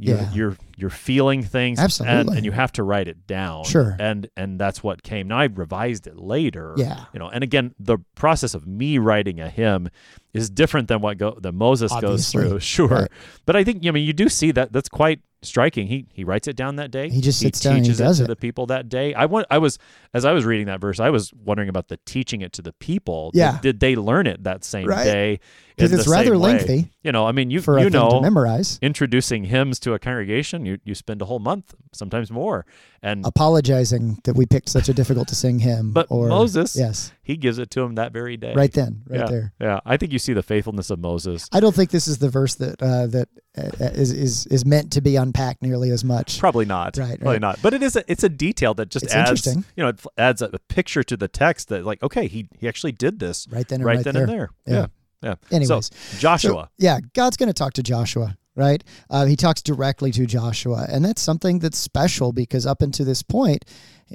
[0.00, 0.32] you're yeah.
[0.32, 3.64] you're, you're feeling things absolutely, and, and, you have to write it down.
[3.64, 5.28] Sure, and and that's what came.
[5.28, 6.74] Now I revised it later.
[6.76, 9.90] Yeah, you know, and again, the process of me writing a hymn
[10.32, 12.42] is different than what go that Moses Obviously.
[12.42, 12.60] goes through.
[12.70, 13.10] Sure, right.
[13.46, 15.86] but I think I mean you do see that that's quite striking.
[15.86, 17.08] He he writes it down that day.
[17.08, 19.12] He just sits he down teaches and does it to the people that day.
[19.14, 19.78] I want I was
[20.14, 22.72] as I was reading that verse, I was wondering about the teaching it to the
[22.74, 23.30] people.
[23.34, 25.04] Yeah, did, did they learn it that same right.
[25.04, 25.40] day?
[25.80, 26.90] Because it's rather lengthy.
[27.02, 30.66] You know, I mean, you for you know, to memorize introducing hymns to a congregation,
[30.66, 32.66] you you spend a whole month, sometimes more,
[33.02, 35.92] and apologizing that we picked such a difficult to sing hymn.
[35.92, 39.20] But or, Moses, yes, he gives it to him that very day, right then, right
[39.20, 39.52] yeah, there.
[39.60, 41.48] Yeah, I think you see the faithfulness of Moses.
[41.52, 44.92] I don't think this is the verse that uh, that uh, is is is meant
[44.92, 46.38] to be unpacked nearly as much.
[46.38, 46.96] Probably not.
[46.96, 47.18] Right.
[47.18, 47.40] Probably right.
[47.40, 47.58] not.
[47.62, 50.42] But it is a, it's a detail that just it's adds you know it adds
[50.42, 53.66] a, a, picture to the text that like okay he he actually did this right
[53.68, 54.22] then right, right then there.
[54.24, 54.50] and there.
[54.66, 54.74] Yeah.
[54.74, 54.86] yeah.
[55.22, 55.34] Yeah.
[55.50, 56.50] Anyways, so, Joshua.
[56.50, 58.82] So, yeah, God's going to talk to Joshua, right?
[59.10, 63.22] Uh, he talks directly to Joshua, and that's something that's special because up until this
[63.22, 63.64] point,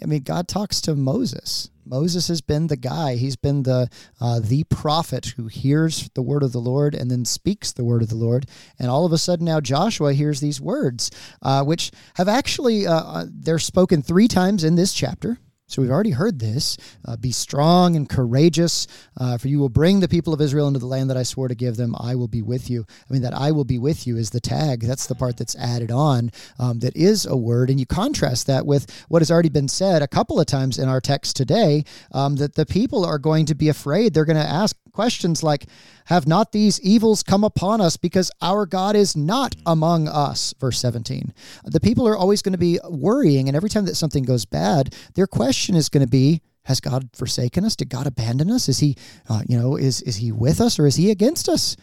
[0.02, 1.70] I mean, God talks to Moses.
[1.86, 3.16] Moses has been the guy.
[3.16, 3.90] He's been the
[4.20, 8.02] uh, the prophet who hears the word of the Lord and then speaks the word
[8.02, 8.48] of the Lord.
[8.80, 12.94] And all of a sudden now Joshua hears these words, uh, which have actually uh,
[12.96, 15.38] uh they're spoken three times in this chapter.
[15.68, 16.78] So we've already heard this.
[17.04, 18.88] Uh, be strong and courageous,
[19.18, 21.48] uh, for you will bring the people of Israel into the land that I swore
[21.48, 21.96] to give them.
[22.00, 22.86] I will be with you.
[23.10, 24.82] I mean, that I will be with you is the tag.
[24.82, 27.72] That's the part that's added on um, that is a word.
[27.72, 30.88] And you contrast that with what has already been said a couple of times in
[30.88, 34.14] our text today um, that the people are going to be afraid.
[34.14, 35.66] They're going to ask questions like,
[36.06, 40.56] Have not these evils come upon us because our God is not among us?
[40.60, 41.34] Verse 17.
[41.66, 44.96] The people are always going to be worrying, and every time that something goes bad,
[45.14, 47.78] their question is going to be, has God forsaken us?
[47.78, 48.68] Did God abandon us?
[48.68, 48.98] Is he,
[49.30, 51.78] uh, you know, is is he with us or is he against us?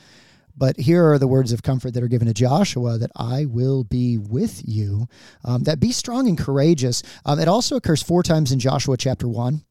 [0.55, 3.85] But here are the words of comfort that are given to Joshua that I will
[3.85, 5.07] be with you.
[5.45, 7.03] Um, that be strong and courageous.
[7.25, 9.65] Um, it also occurs four times in Joshua chapter one.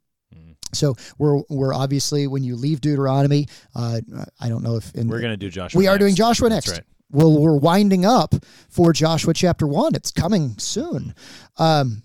[0.74, 4.00] So we're we're obviously when you leave Deuteronomy, uh,
[4.40, 5.78] I don't know if in, we're going to do Joshua.
[5.78, 5.94] We next.
[5.94, 6.68] are doing Joshua next.
[6.68, 6.88] That's right.
[7.12, 8.34] Well, we're winding up
[8.70, 9.94] for Joshua chapter one.
[9.94, 11.14] It's coming soon.
[11.58, 12.04] Um,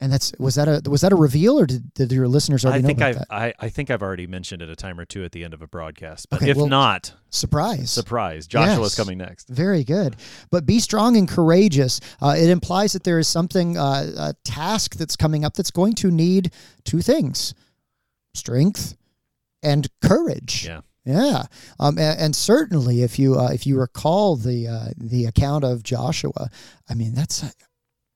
[0.00, 2.78] and that's was that a was that a reveal or did, did your listeners already
[2.78, 3.26] I know think about I've that?
[3.30, 5.62] I, I think I've already mentioned it a time or two at the end of
[5.62, 6.28] a broadcast.
[6.30, 7.90] But Okay, if well- not, Surprise!
[7.90, 8.94] surprise, Joshua's Yes.
[8.94, 9.48] coming next.
[9.48, 10.16] Very good.
[10.50, 12.00] But be strong and courageous.
[12.20, 15.94] Uh, it implies that there is something, uh, a task that's coming up that's going
[15.94, 16.50] to need
[16.84, 17.54] two things
[18.34, 18.96] strength
[19.62, 20.66] and courage.
[20.66, 20.80] Yeah.
[21.08, 21.44] Yeah,
[21.78, 25.84] um, and, and certainly if you uh, if you recall the uh, the account of
[25.84, 26.50] Joshua,
[26.90, 27.44] I mean that's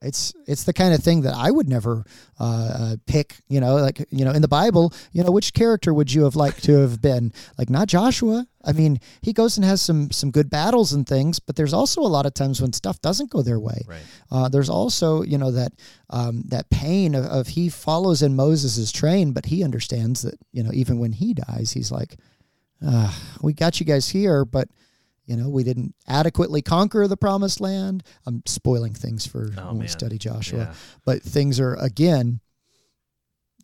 [0.02, 2.04] it's it's the kind of thing that I would never
[2.38, 3.36] uh, uh, pick.
[3.48, 6.36] You know, like you know in the Bible, you know which character would you have
[6.36, 7.32] liked to have been?
[7.58, 8.46] Like not Joshua.
[8.64, 12.00] I mean, he goes and has some some good battles and things, but there's also
[12.00, 13.82] a lot of times when stuff doesn't go their way.
[13.86, 14.02] Right.
[14.30, 15.72] Uh, there's also, you know, that
[16.10, 20.62] um, that pain of, of he follows in Moses' train, but he understands that, you
[20.62, 22.16] know, even when he dies, he's like,
[22.86, 24.68] uh, we got you guys here, but
[25.30, 28.02] you know, we didn't adequately conquer the promised land.
[28.26, 30.74] I'm spoiling things for Oh, when we study Joshua, Yeah.
[31.04, 32.40] but things are again,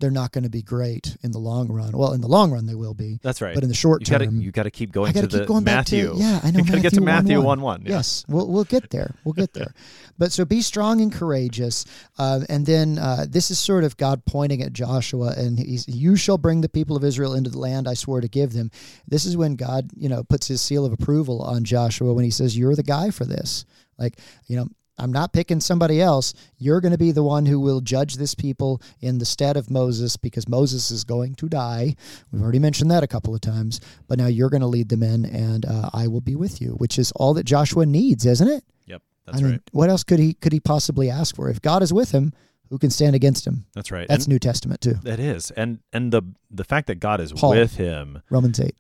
[0.00, 1.92] they're not going to be great in the long run.
[1.92, 3.54] Well, in the long run, they will be, That's right.
[3.54, 5.20] but in the short you got to term, you got to keep going I got
[5.22, 6.08] to to keep the going Matthew.
[6.08, 6.40] back to yeah.
[6.42, 7.82] I know You gotta get to Matthew 1, one one.
[7.82, 7.92] Yeah.
[7.96, 9.14] Yes, we'll we'll get there.
[9.24, 9.74] We'll get there.
[10.18, 11.84] but so be strong and courageous,
[12.18, 16.16] uh, and then uh, this is sort of God pointing at Joshua, and he's you
[16.16, 18.70] shall bring the people of Israel into the land I swore to give them.
[19.08, 22.30] This is when God you know puts His seal of approval on Joshua when He
[22.30, 23.64] says you're the guy for this.
[23.98, 24.68] Like you know.
[24.98, 26.34] I'm not picking somebody else.
[26.58, 29.70] You're going to be the one who will judge this people in the stead of
[29.70, 31.96] Moses because Moses is going to die.
[32.32, 35.02] We've already mentioned that a couple of times, but now you're going to lead them
[35.02, 38.48] in, and uh, I will be with you, which is all that Joshua needs, isn't
[38.48, 38.64] it?
[38.86, 39.02] Yep.
[39.26, 39.62] That's I mean, right.
[39.72, 41.50] what else could he could he possibly ask for?
[41.50, 42.32] If God is with him,
[42.70, 43.66] who can stand against him?
[43.74, 44.08] That's right.
[44.08, 44.94] That's and New Testament too.
[45.02, 45.50] that is.
[45.52, 47.50] And and the the fact that God is Paul.
[47.50, 48.76] with him Romans eight.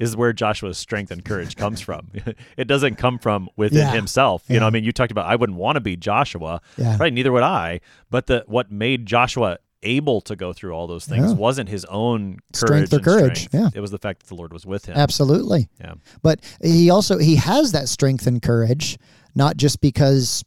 [0.00, 2.08] Is where Joshua's strength and courage comes from.
[2.56, 3.92] it doesn't come from within Yeah.
[3.92, 4.42] himself.
[4.48, 6.96] You know, I mean, you talked about I wouldn't want to be Joshua, Yeah.
[6.98, 7.12] right?
[7.12, 7.80] Neither would I.
[8.10, 11.38] But the what made Joshua able to go through all those things Yeah.
[11.38, 13.74] wasn't his own courage Strength or courage, strength.
[13.74, 13.78] yeah.
[13.78, 14.96] It was the fact that the Lord was with him.
[14.96, 15.68] Absolutely.
[15.80, 15.94] Yeah.
[16.22, 18.98] But he also he has that strength and courage,
[19.34, 20.44] not just because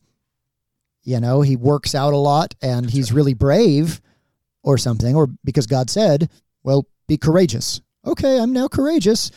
[1.03, 4.01] you know he works out a lot and he's really brave
[4.63, 6.29] or something, or because God said,
[6.63, 9.31] "Well, be courageous." Okay, I'm now courageous.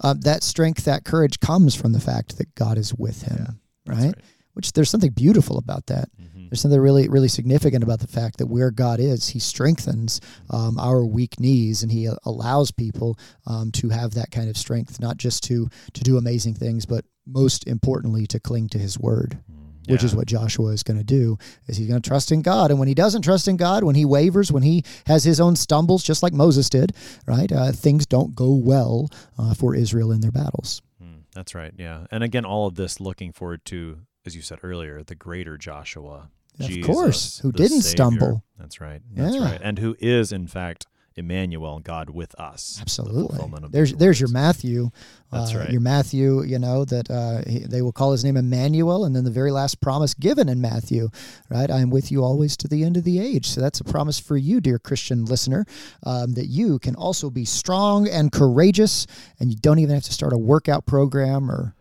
[0.00, 4.04] Uh, that strength, that courage comes from the fact that God is with him, right?
[4.06, 4.14] right.
[4.54, 6.08] Which there's something beautiful about that.
[6.20, 6.50] Mhm.
[6.50, 10.20] There's something really, really significant about the fact that where God is, He strengthens
[10.50, 15.00] um, our weak knees, and He allows people um, to have that kind of strength,
[15.00, 19.38] not just to to do amazing things, but most importantly, to cling to His Word,
[19.88, 21.38] which is what Joshua is going to do.
[21.66, 23.94] Is he's going to trust in God, and when he doesn't trust in God, when
[23.94, 26.92] he wavers, when he has his own stumbles, just like Moses did,
[27.26, 27.50] right?
[27.50, 29.08] Uh, things don't go well
[29.38, 30.82] uh, for Israel in their battles.
[31.02, 31.72] Mm, that's right.
[31.76, 32.06] Yeah.
[32.10, 36.30] And again, all of this looking forward to, as you said earlier, the greater Joshua.
[36.60, 37.96] Of Jesus, course, who didn't Savior.
[37.96, 38.44] stumble.
[38.58, 39.00] That's right.
[39.14, 39.42] That's Yeah.
[39.52, 39.60] right.
[39.64, 40.86] And who is, in fact,
[41.18, 42.78] Emmanuel, God with us.
[42.80, 43.38] Absolutely.
[43.38, 44.30] of There's there's your.
[44.32, 44.90] Matthew.
[45.30, 45.70] That's uh, right.
[45.70, 49.24] Your Matthew, you know that uh, he, they will call his name Emmanuel, and then
[49.24, 51.08] the very last promise given in Matthew,
[51.48, 51.70] right?
[51.70, 53.48] I am with you always to the end of the age.
[53.48, 55.64] So that's a promise for you, dear Christian listener,
[56.04, 59.06] um, that you can also be strong and courageous,
[59.40, 61.74] and you don't even have to start a workout program or,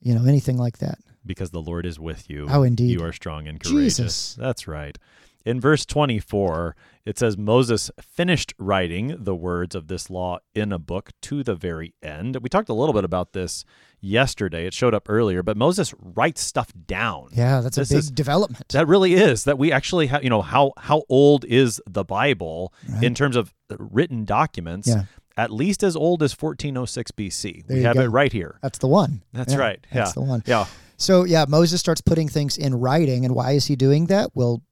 [0.00, 0.98] you know, anything like that.
[1.24, 2.46] because the Lord is with you.
[2.50, 2.90] Oh, indeed.
[2.90, 3.96] You are strong and courageous.
[3.96, 4.34] Jesus.
[4.38, 4.96] That's right.
[5.44, 6.74] In verse 24,
[7.06, 11.54] it says Moses finished writing the words of this law in a book to the
[11.54, 12.36] very end.
[12.42, 13.64] We talked a little bit about this
[14.00, 14.66] yesterday.
[14.66, 17.28] It showed up earlier, but Moses writes stuff down.
[17.32, 18.68] Yeah, that's This a big is- development.
[18.70, 22.72] That really is that we actually have, you know, how how old is the Bible
[22.88, 23.04] Right.
[23.04, 24.88] in terms of written documents?
[24.88, 25.04] Yeah.
[25.38, 27.62] At least as old as 1406 BC.
[27.66, 28.02] There we have go.
[28.02, 28.58] it right here.
[28.62, 29.22] That's the one.
[29.34, 29.86] That's Yeah, right.
[29.92, 30.14] That's yeah.
[30.14, 30.42] the one.
[30.46, 30.66] Yeah.
[30.96, 34.30] So yeah, Moses starts putting things in writing, and why is he doing that?
[34.34, 34.62] Well,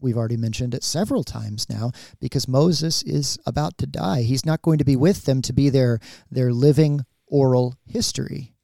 [0.00, 4.22] we've already mentioned it several times now because Moses is about to die.
[4.22, 8.54] He's not going to be with them to be their their living oral history,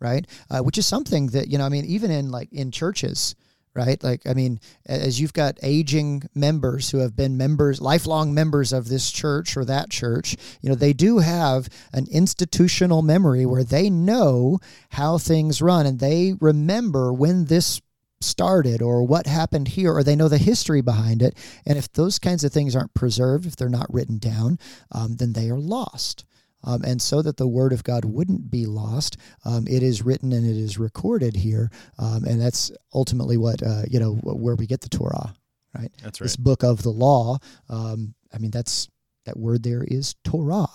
[0.00, 0.26] right?
[0.50, 1.66] Uh, which is something that you know.
[1.66, 3.34] I mean, even in like in churches.
[3.74, 8.70] Right, like I mean, as you've got aging members who have been members, lifelong members
[8.70, 13.64] of this church or that church, you know, they do have an institutional memory where
[13.64, 14.58] they know
[14.90, 17.80] how things run and they remember when this
[18.22, 22.18] started or what happened here or they know the history behind it and if those
[22.18, 24.58] kinds of things aren't preserved if they're not written down
[24.92, 26.24] um, then they are lost.
[26.64, 30.32] Um, and so that the word of god wouldn't be lost um, it is written
[30.32, 34.66] and it is recorded here um, and that's ultimately what uh, you know where we
[34.66, 35.34] get the torah
[35.74, 35.90] right?
[36.02, 36.24] That's right.
[36.26, 38.88] this book of the law um, i mean that's
[39.24, 40.68] that word there is torah.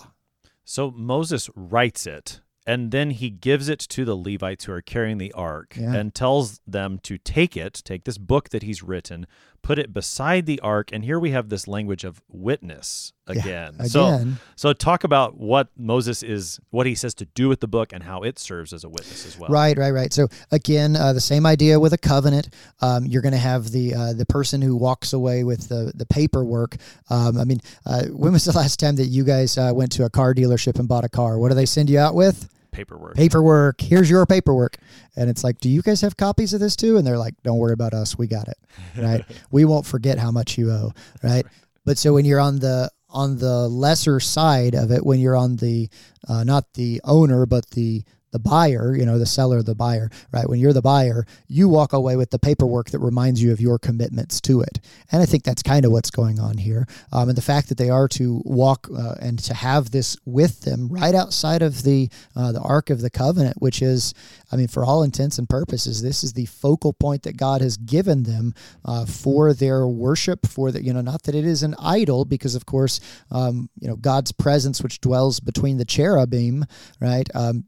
[0.64, 5.16] So Moses writes it, and then he gives it to the Levites who are carrying
[5.16, 5.94] the ark Yeah.
[5.94, 9.26] and tells them to take it, take this book that he's written,
[9.62, 10.90] put it beside the ark.
[10.92, 13.88] And here we have this language of witness Yeah, again.
[13.88, 17.90] So, so talk about what Moses is, what he says to do with the book
[17.94, 19.48] and how it serves as a witness as well.
[19.48, 20.12] Right, right, right.
[20.12, 22.50] So again, uh, the same idea with a covenant.
[22.82, 26.06] Um, you're going to have the uh, the person who walks away with the the
[26.06, 26.76] paperwork.
[27.08, 30.04] Um, I mean, uh, when was the last time that you guys uh, went to
[30.04, 31.38] a car dealership and bought a car?
[31.38, 32.48] What do they send you out with?
[32.78, 33.16] Paperwork.
[33.16, 33.80] Paperwork.
[33.80, 34.76] Here's your paperwork.
[35.16, 36.96] And it's like, do you guys have copies of this too?
[36.96, 38.16] And they're like, don't worry about us.
[38.16, 38.58] We got it.
[38.96, 39.24] Right.
[39.50, 40.92] we won't forget how much you owe.
[41.22, 41.44] Right.
[41.84, 45.56] But so when you're on the on the lesser side of it, when you're on
[45.56, 45.88] the
[46.28, 50.48] uh, not the owner but the the buyer, you know, the seller, the buyer, right?
[50.48, 53.78] When you're the buyer, you walk away with the paperwork that reminds you of your
[53.78, 54.80] commitments to it.
[55.10, 56.86] And I think that's kind of what's going on here.
[57.12, 60.60] Um, and the fact that they are to walk uh, and to have this with
[60.60, 64.14] them right outside of the uh, the Ark of the Covenant, which is,
[64.52, 67.76] I mean, for all intents and purposes, this is the focal point that God has
[67.76, 68.54] given them
[68.84, 70.46] uh, for their worship.
[70.46, 73.00] For the, you know, not that it is an idol, because of course,
[73.30, 76.64] um, you know, God's presence, which dwells between the cherubim,
[77.00, 77.28] right?
[77.34, 77.64] Um,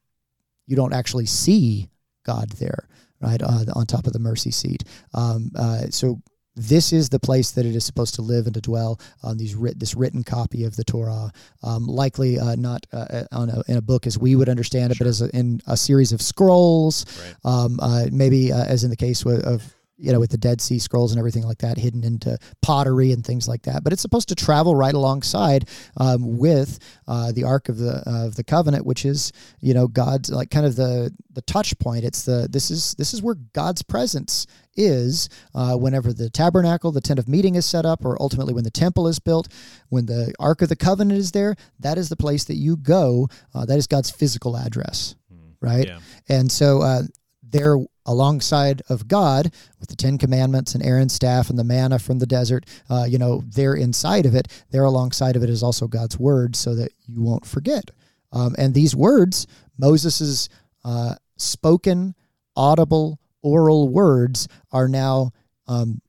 [0.70, 1.88] you don't actually see
[2.24, 2.88] God there,
[3.20, 4.84] right, uh, on top of the mercy seat.
[5.14, 6.22] Um, uh, so
[6.56, 9.54] this is the place that it is supposed to live and to dwell on these
[9.54, 13.76] writ- this written copy of the Torah, um, likely uh, not uh, on a, in
[13.76, 17.04] a book as we would understand it, but as a, in a series of scrolls,
[17.24, 17.34] Right.
[17.52, 20.60] um, uh, maybe uh, as in the case with, of you know with the Dead
[20.60, 23.84] Sea Scrolls and everything like that, hidden into pottery and things like that.
[23.84, 28.36] But it's supposed to travel right alongside um, with uh, the Ark of the of
[28.36, 32.04] the Covenant, which is you know God's like kind of the the touch point.
[32.04, 34.46] It's the this is this is where God's presence
[34.76, 38.64] is uh, whenever the tabernacle, the tent of meeting is set up, or ultimately when
[38.64, 39.48] the temple is built,
[39.88, 41.56] when the Ark of the Covenant is there.
[41.78, 43.28] That is the place that you go.
[43.54, 45.14] Uh, that is God's physical address,
[45.60, 45.86] right?
[45.86, 45.98] Yeah.
[46.28, 47.02] And so uh,
[47.42, 52.18] there, alongside of God, with the Ten Commandments and Aaron's staff and the manna from
[52.18, 55.86] the desert, uh, you know, there inside of it, there alongside of it is also
[55.86, 57.90] God's word, so that you won't forget.
[58.32, 59.46] Um, and these words,
[59.78, 60.48] Moses's
[60.84, 62.14] uh, spoken,
[62.56, 65.32] audible, oral words, are now
[65.66, 66.00] um,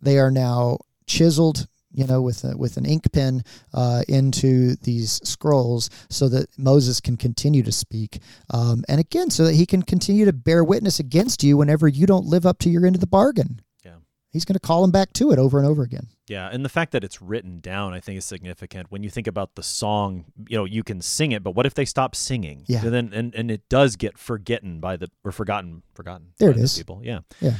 [0.00, 1.66] they are now chiseled.
[1.92, 3.42] You know, with a, with an ink pen
[3.74, 8.20] uh, into these scrolls, so that Moses can continue to speak,
[8.50, 12.06] um, and again, so that he can continue to bear witness against you whenever you
[12.06, 13.60] don't live up to your end of the bargain.
[13.84, 13.96] Yeah.
[14.32, 16.06] He's going to call him back to it over and over again.
[16.28, 18.92] Yeah, and the fact that it's written down, I think, is significant.
[18.92, 21.74] When you think about the song, you know, you can sing it, but what if
[21.74, 22.62] they stop singing?
[22.68, 22.84] Yeah.
[22.84, 26.28] And then and, and it does get forgotten by the or forgotten, forgotten.
[26.38, 26.78] There it the is.
[26.78, 27.20] People, yeah.
[27.40, 27.54] Yeah.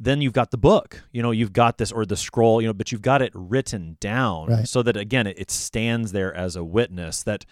[0.00, 2.72] Then you've got the book, you know, you've got this or the scroll, you know,
[2.72, 4.68] but you've got it written down Right.
[4.68, 7.44] so that again it, it stands there as a witness that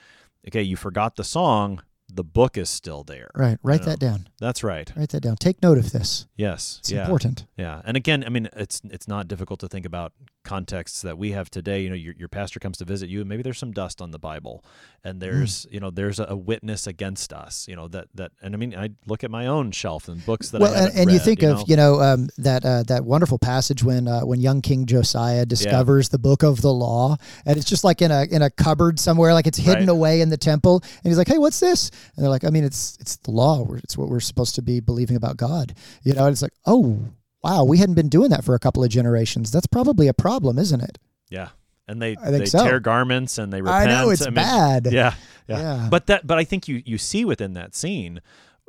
[0.47, 3.31] okay, you forgot the song, the book is still there.
[3.35, 3.59] Right.
[3.65, 3.87] Write know.
[3.87, 4.29] that down.
[4.39, 4.93] That's right.
[4.97, 5.37] Write that down.
[5.37, 6.27] Take note of this.
[6.37, 6.77] Yes.
[6.81, 7.03] It's yeah.
[7.03, 7.47] important.
[7.57, 10.13] Yeah, and again, I mean, it's it's not difficult to think about
[10.47, 11.83] contexts that we have today.
[11.83, 14.13] You know, your your pastor comes to visit you, and maybe there's some dust on
[14.13, 14.65] the Bible,
[15.05, 17.67] and there's you know there's a, a witness against us.
[17.69, 20.51] You know that that, and I mean, I look at my own shelf and books
[20.51, 21.65] that well, I and, haven't you think you of know?
[21.67, 26.09] you know um, that uh, that wonderful passage when uh, when young King Josiah discovers
[26.09, 29.35] the book of the law, and it's just like in a in a cupboard somewhere,
[29.35, 29.89] like it's hidden Right.
[29.89, 32.65] away in the temple, and he's like, "Hey, what's this?" And they're like, "I mean,
[32.65, 33.67] it's it's the law.
[33.83, 37.01] It's what we're supposed to be believing about God." You know, and it's like, "Oh,
[37.47, 39.51] wow, we hadn't been doing that for a couple of generations.
[39.51, 40.99] That's probably a problem, isn't it?
[41.31, 41.51] Yeah.
[41.89, 42.65] And they, I think they so.
[42.65, 43.89] tear garments and they repent.
[43.89, 44.89] I know it's mean, bad.
[44.91, 45.15] Yeah,
[45.47, 45.59] yeah.
[45.59, 45.89] Yeah.
[45.89, 48.21] But that but I think you you see within that scene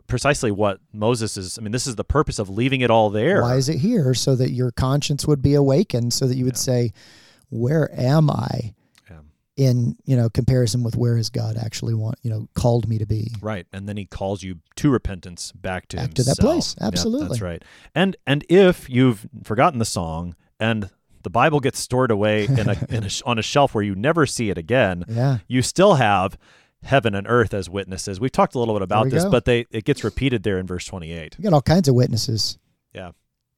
[0.05, 3.41] precisely what Moses is I mean, this is the purpose of leaving it all there.
[3.41, 4.13] Why is it here?
[4.13, 6.59] So that your conscience would be awakened, so that you would Yeah.
[6.59, 6.93] say,
[7.49, 8.75] "Where am I?"
[9.57, 9.69] Yeah.
[9.69, 13.05] In you know comparison with where has God actually want you know called me to
[13.07, 13.31] be?
[13.41, 13.65] Right.
[13.73, 16.39] And then he calls you to repentance back to Back to that himself.
[16.53, 16.75] place.
[16.79, 17.27] Yep, Absolutely.
[17.29, 17.63] that's right.
[17.95, 20.89] And and if you've forgotten the song and
[21.23, 24.25] the Bible gets stored away in a, in a on a shelf where you never
[24.27, 25.39] see it again, Yeah.
[25.47, 26.37] you still have
[26.83, 28.19] heaven and earth as witnesses.
[28.19, 29.31] We've talked a little bit about this, go.
[29.31, 31.35] but they it gets repeated there in verse 28.
[31.39, 32.59] We got all kinds of witnesses.
[32.93, 33.11] Yeah.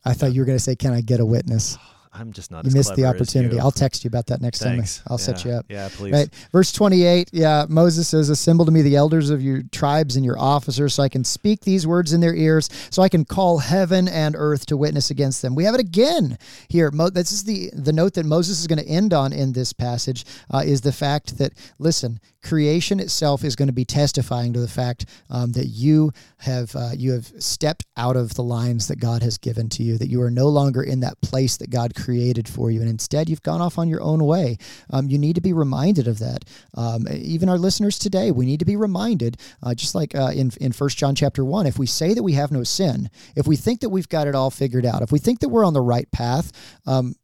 [0.05, 1.77] I thought you were going to say, "Can I get a witness?"
[2.11, 3.59] I'm just not You missed the opportunity.
[3.59, 4.97] I'll text you about that next Thanks.
[4.97, 5.07] time.
[5.09, 5.65] I'll set you up.
[5.69, 6.11] Yeah, please.
[6.11, 6.29] Right.
[6.51, 10.39] Verse 28, yeah, Moses says, Assemble to me the elders of your tribes and your
[10.39, 14.07] officers, so I can speak these words in their ears, so I can call heaven
[14.07, 15.53] and earth to witness against them.
[15.53, 16.37] We have it again
[16.67, 16.89] here.
[16.91, 19.71] Mo- this is the, the note that Moses is going to end on in this
[19.71, 24.59] passage uh, is the fact that, listen, creation itself is going to be testifying to
[24.59, 28.99] the fact um, that you have uh, you have stepped out of the lines that
[28.99, 31.93] God has given to you, that you are no longer in that place that God
[32.03, 34.57] created for you, and instead you've gone off on your own way.
[34.91, 36.45] Um, you need to be reminded of that.
[36.75, 40.51] Um, even our listeners today, we need to be reminded, uh, just like uh, in
[40.61, 43.55] in First John chapter one, if we say that we have no sin, if we
[43.55, 45.81] think that we've got it all figured out, if we think that we're on the
[45.81, 46.51] right path,
[46.85, 47.15] um,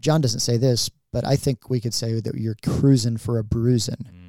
[0.00, 3.44] John doesn't say this, but I think we could say that you're cruising for a
[3.44, 4.21] bruising Mm,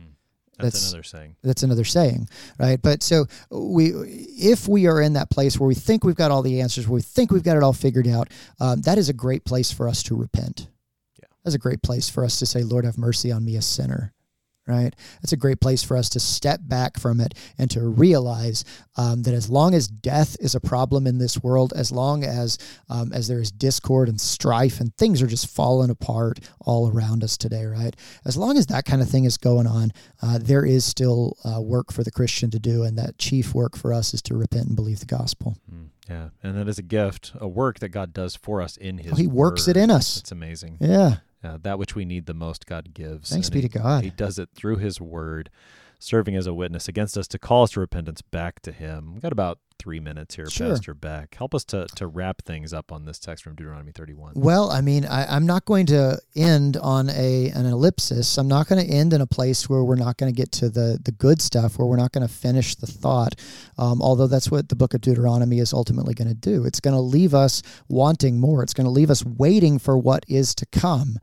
[0.59, 1.35] that's, that's- another saying.
[1.43, 2.27] that's another saying
[2.59, 6.31] right but so we if we are in that place where we think we've got
[6.31, 8.29] all the answers where we think we've got it all figured out
[8.59, 10.67] um, that is a great place for us to repent
[11.19, 11.25] Yeah.
[11.43, 14.13] that's a great place for us to say lord have mercy on me a sinner
[14.68, 18.64] right that's a great place for us to step back from it and to realize
[18.95, 22.57] um, that as long as death is a problem in this world as long as
[22.89, 27.24] um, as there is discord and strife and things are just falling apart all around
[27.24, 27.95] us today right
[28.26, 29.91] as long as that kind of thing is going on
[30.22, 33.78] uh, there is still uh, work for the Christian to do, and that chief work
[33.78, 35.57] for us is to repent and believe the gospel.
[35.72, 38.99] Mm, yeah, and that is a gift, a work that God does for us in
[38.99, 39.14] His.
[39.14, 40.18] Oh, he works it in us.
[40.18, 40.78] It's amazing.
[40.80, 41.18] Yeah.
[41.43, 43.29] Uh, that which we need the most, God gives.
[43.29, 44.03] Thanks and be to God.
[44.03, 45.49] He does it through His Word,
[46.03, 49.13] serving as a witness against us to call us to repentance back to Him.
[49.13, 50.69] We've got about three minutes here, Sure.
[50.69, 51.35] Pastor Beck.
[51.35, 54.33] Help us to to wrap things up on this text from Deuteronomy 31.
[54.35, 58.37] Well, I mean, I, I'm not going to end on a an ellipsis.
[58.37, 60.69] I'm not going to end in a place where we're not going to get to
[60.69, 63.35] the the good stuff, where we're not going to finish the thought.
[63.77, 66.65] Um, although that's what the book of Deuteronomy is ultimately going to do.
[66.65, 68.61] It's going to leave us wanting more.
[68.63, 71.17] It's going to leave us waiting for what is to come.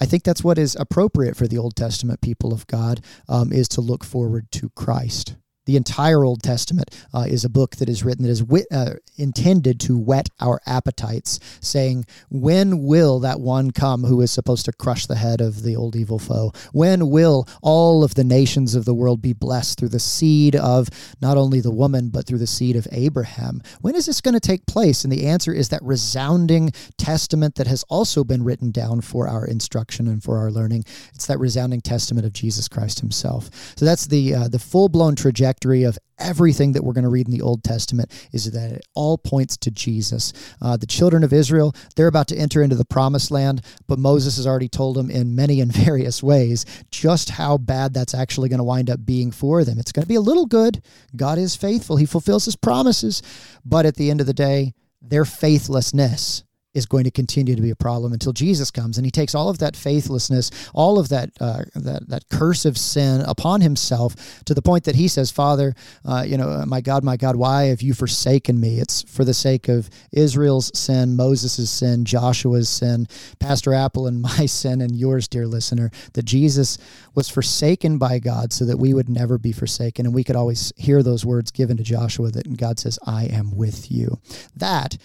[0.00, 3.68] I think that's what is appropriate for the Old Testament people of God um, is
[3.68, 5.36] to look forward to Christ.
[5.68, 8.94] The entire Old Testament uh, is a book that is written that is wit, uh,
[9.18, 14.72] intended to whet our appetites, saying, When will that one come who is supposed to
[14.72, 16.54] crush the head of the old evil foe?
[16.72, 20.88] When will all of the nations of the world be blessed through the seed of
[21.20, 23.60] not only the woman, but through the seed of Abraham?
[23.82, 25.04] When is this going to take place?
[25.04, 29.46] And the answer is that resounding testament that has also been written down for our
[29.46, 30.86] instruction and for our learning.
[31.12, 33.50] It's that resounding testament of Jesus Christ himself.
[33.76, 37.26] So that's the, uh, the full blown trajectory of everything that we're going to read
[37.26, 40.32] in the Old Testament is that it all points to Jesus.
[40.60, 44.36] Uh, the children of Israel, they're about to enter into the promised land, but Moses
[44.36, 48.58] has already told them in many and various ways just how bad that's actually going
[48.58, 49.78] to wind up being for them.
[49.78, 50.82] It's going to be a little good.
[51.14, 53.22] God is faithful, He fulfills His promises,
[53.64, 56.44] but at the end of the day, their faithlessness
[56.74, 59.48] is going to continue to be a problem until Jesus comes and he takes all
[59.48, 64.54] of that faithlessness, all of that uh, that that curse of sin upon himself to
[64.54, 67.80] the point that he says, "Father, uh, you know, my God, my God, why have
[67.80, 73.08] you forsaken me?" It's for the sake of Israel's sin, Moses' sin, Joshua's sin,
[73.38, 76.76] Pastor Appel and my sin and yours, dear listener, that Jesus
[77.14, 80.72] was forsaken by God so that we would never be forsaken and we could always
[80.76, 84.18] hear those words given to Joshua that God says, "I am with you."
[84.54, 84.98] That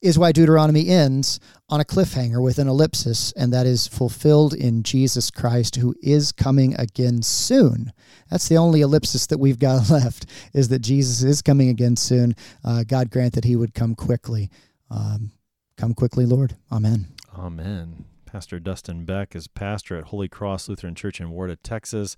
[0.00, 1.38] is why Deuteronomy ends
[1.68, 6.32] on a cliffhanger with an ellipsis, and that is fulfilled in Jesus Christ, who is
[6.32, 7.92] coming again soon.
[8.30, 12.34] That's the only ellipsis that we've got left, is that Jesus is coming again soon.
[12.64, 14.50] Uh, God grant that he would come quickly.
[14.90, 15.32] Um,
[15.76, 16.56] come quickly, Lord.
[16.72, 17.08] Amen.
[17.36, 18.06] Amen.
[18.24, 22.16] Pastor Dustin Beck is pastor at Holy Cross Lutheran Church in Warda, Texas,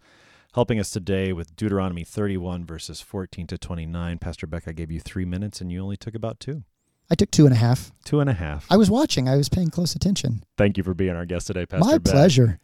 [0.54, 4.18] helping us today with Deuteronomy 31, verses 14 to 29.
[4.18, 6.64] Pastor Beck, I gave you three minutes and you only took about two.
[7.12, 7.92] I took two and a half.
[8.06, 8.66] Two and a half.
[8.70, 10.44] I was watching, I was paying close attention.
[10.56, 12.10] Thank you for being our guest today, Pastor My Beck.
[12.10, 12.58] pleasure.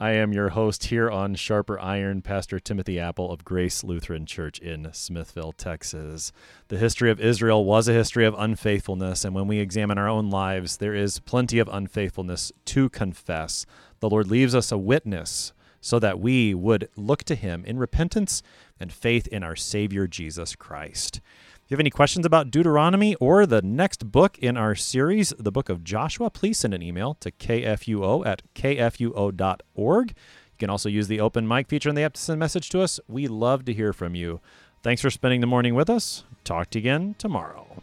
[0.00, 4.58] I am your host here on Sharper Iron, Pastor Timothy Appel of Grace Lutheran Church
[4.60, 6.32] in Smithville, Texas.
[6.68, 10.30] The history of Israel was a history of unfaithfulness, and when we examine our own
[10.30, 13.66] lives, there is plenty of unfaithfulness to confess.
[14.00, 15.52] The Lord leaves us a witness
[15.82, 18.42] so that we would look to Him in repentance
[18.80, 21.20] and faith in our Savior Jesus Christ.
[21.66, 25.50] If you have any questions about Deuteronomy or the next book in our series, the
[25.50, 30.08] book of Joshua, please send an email to kfuo at kfuo.org.
[30.10, 30.14] You
[30.60, 32.82] can also use the open mic feature in the app to send a message to
[32.82, 33.00] us.
[33.08, 34.40] We love to hear from you.
[34.84, 36.22] Thanks for spending the morning with us.
[36.44, 37.82] Talk to you again tomorrow.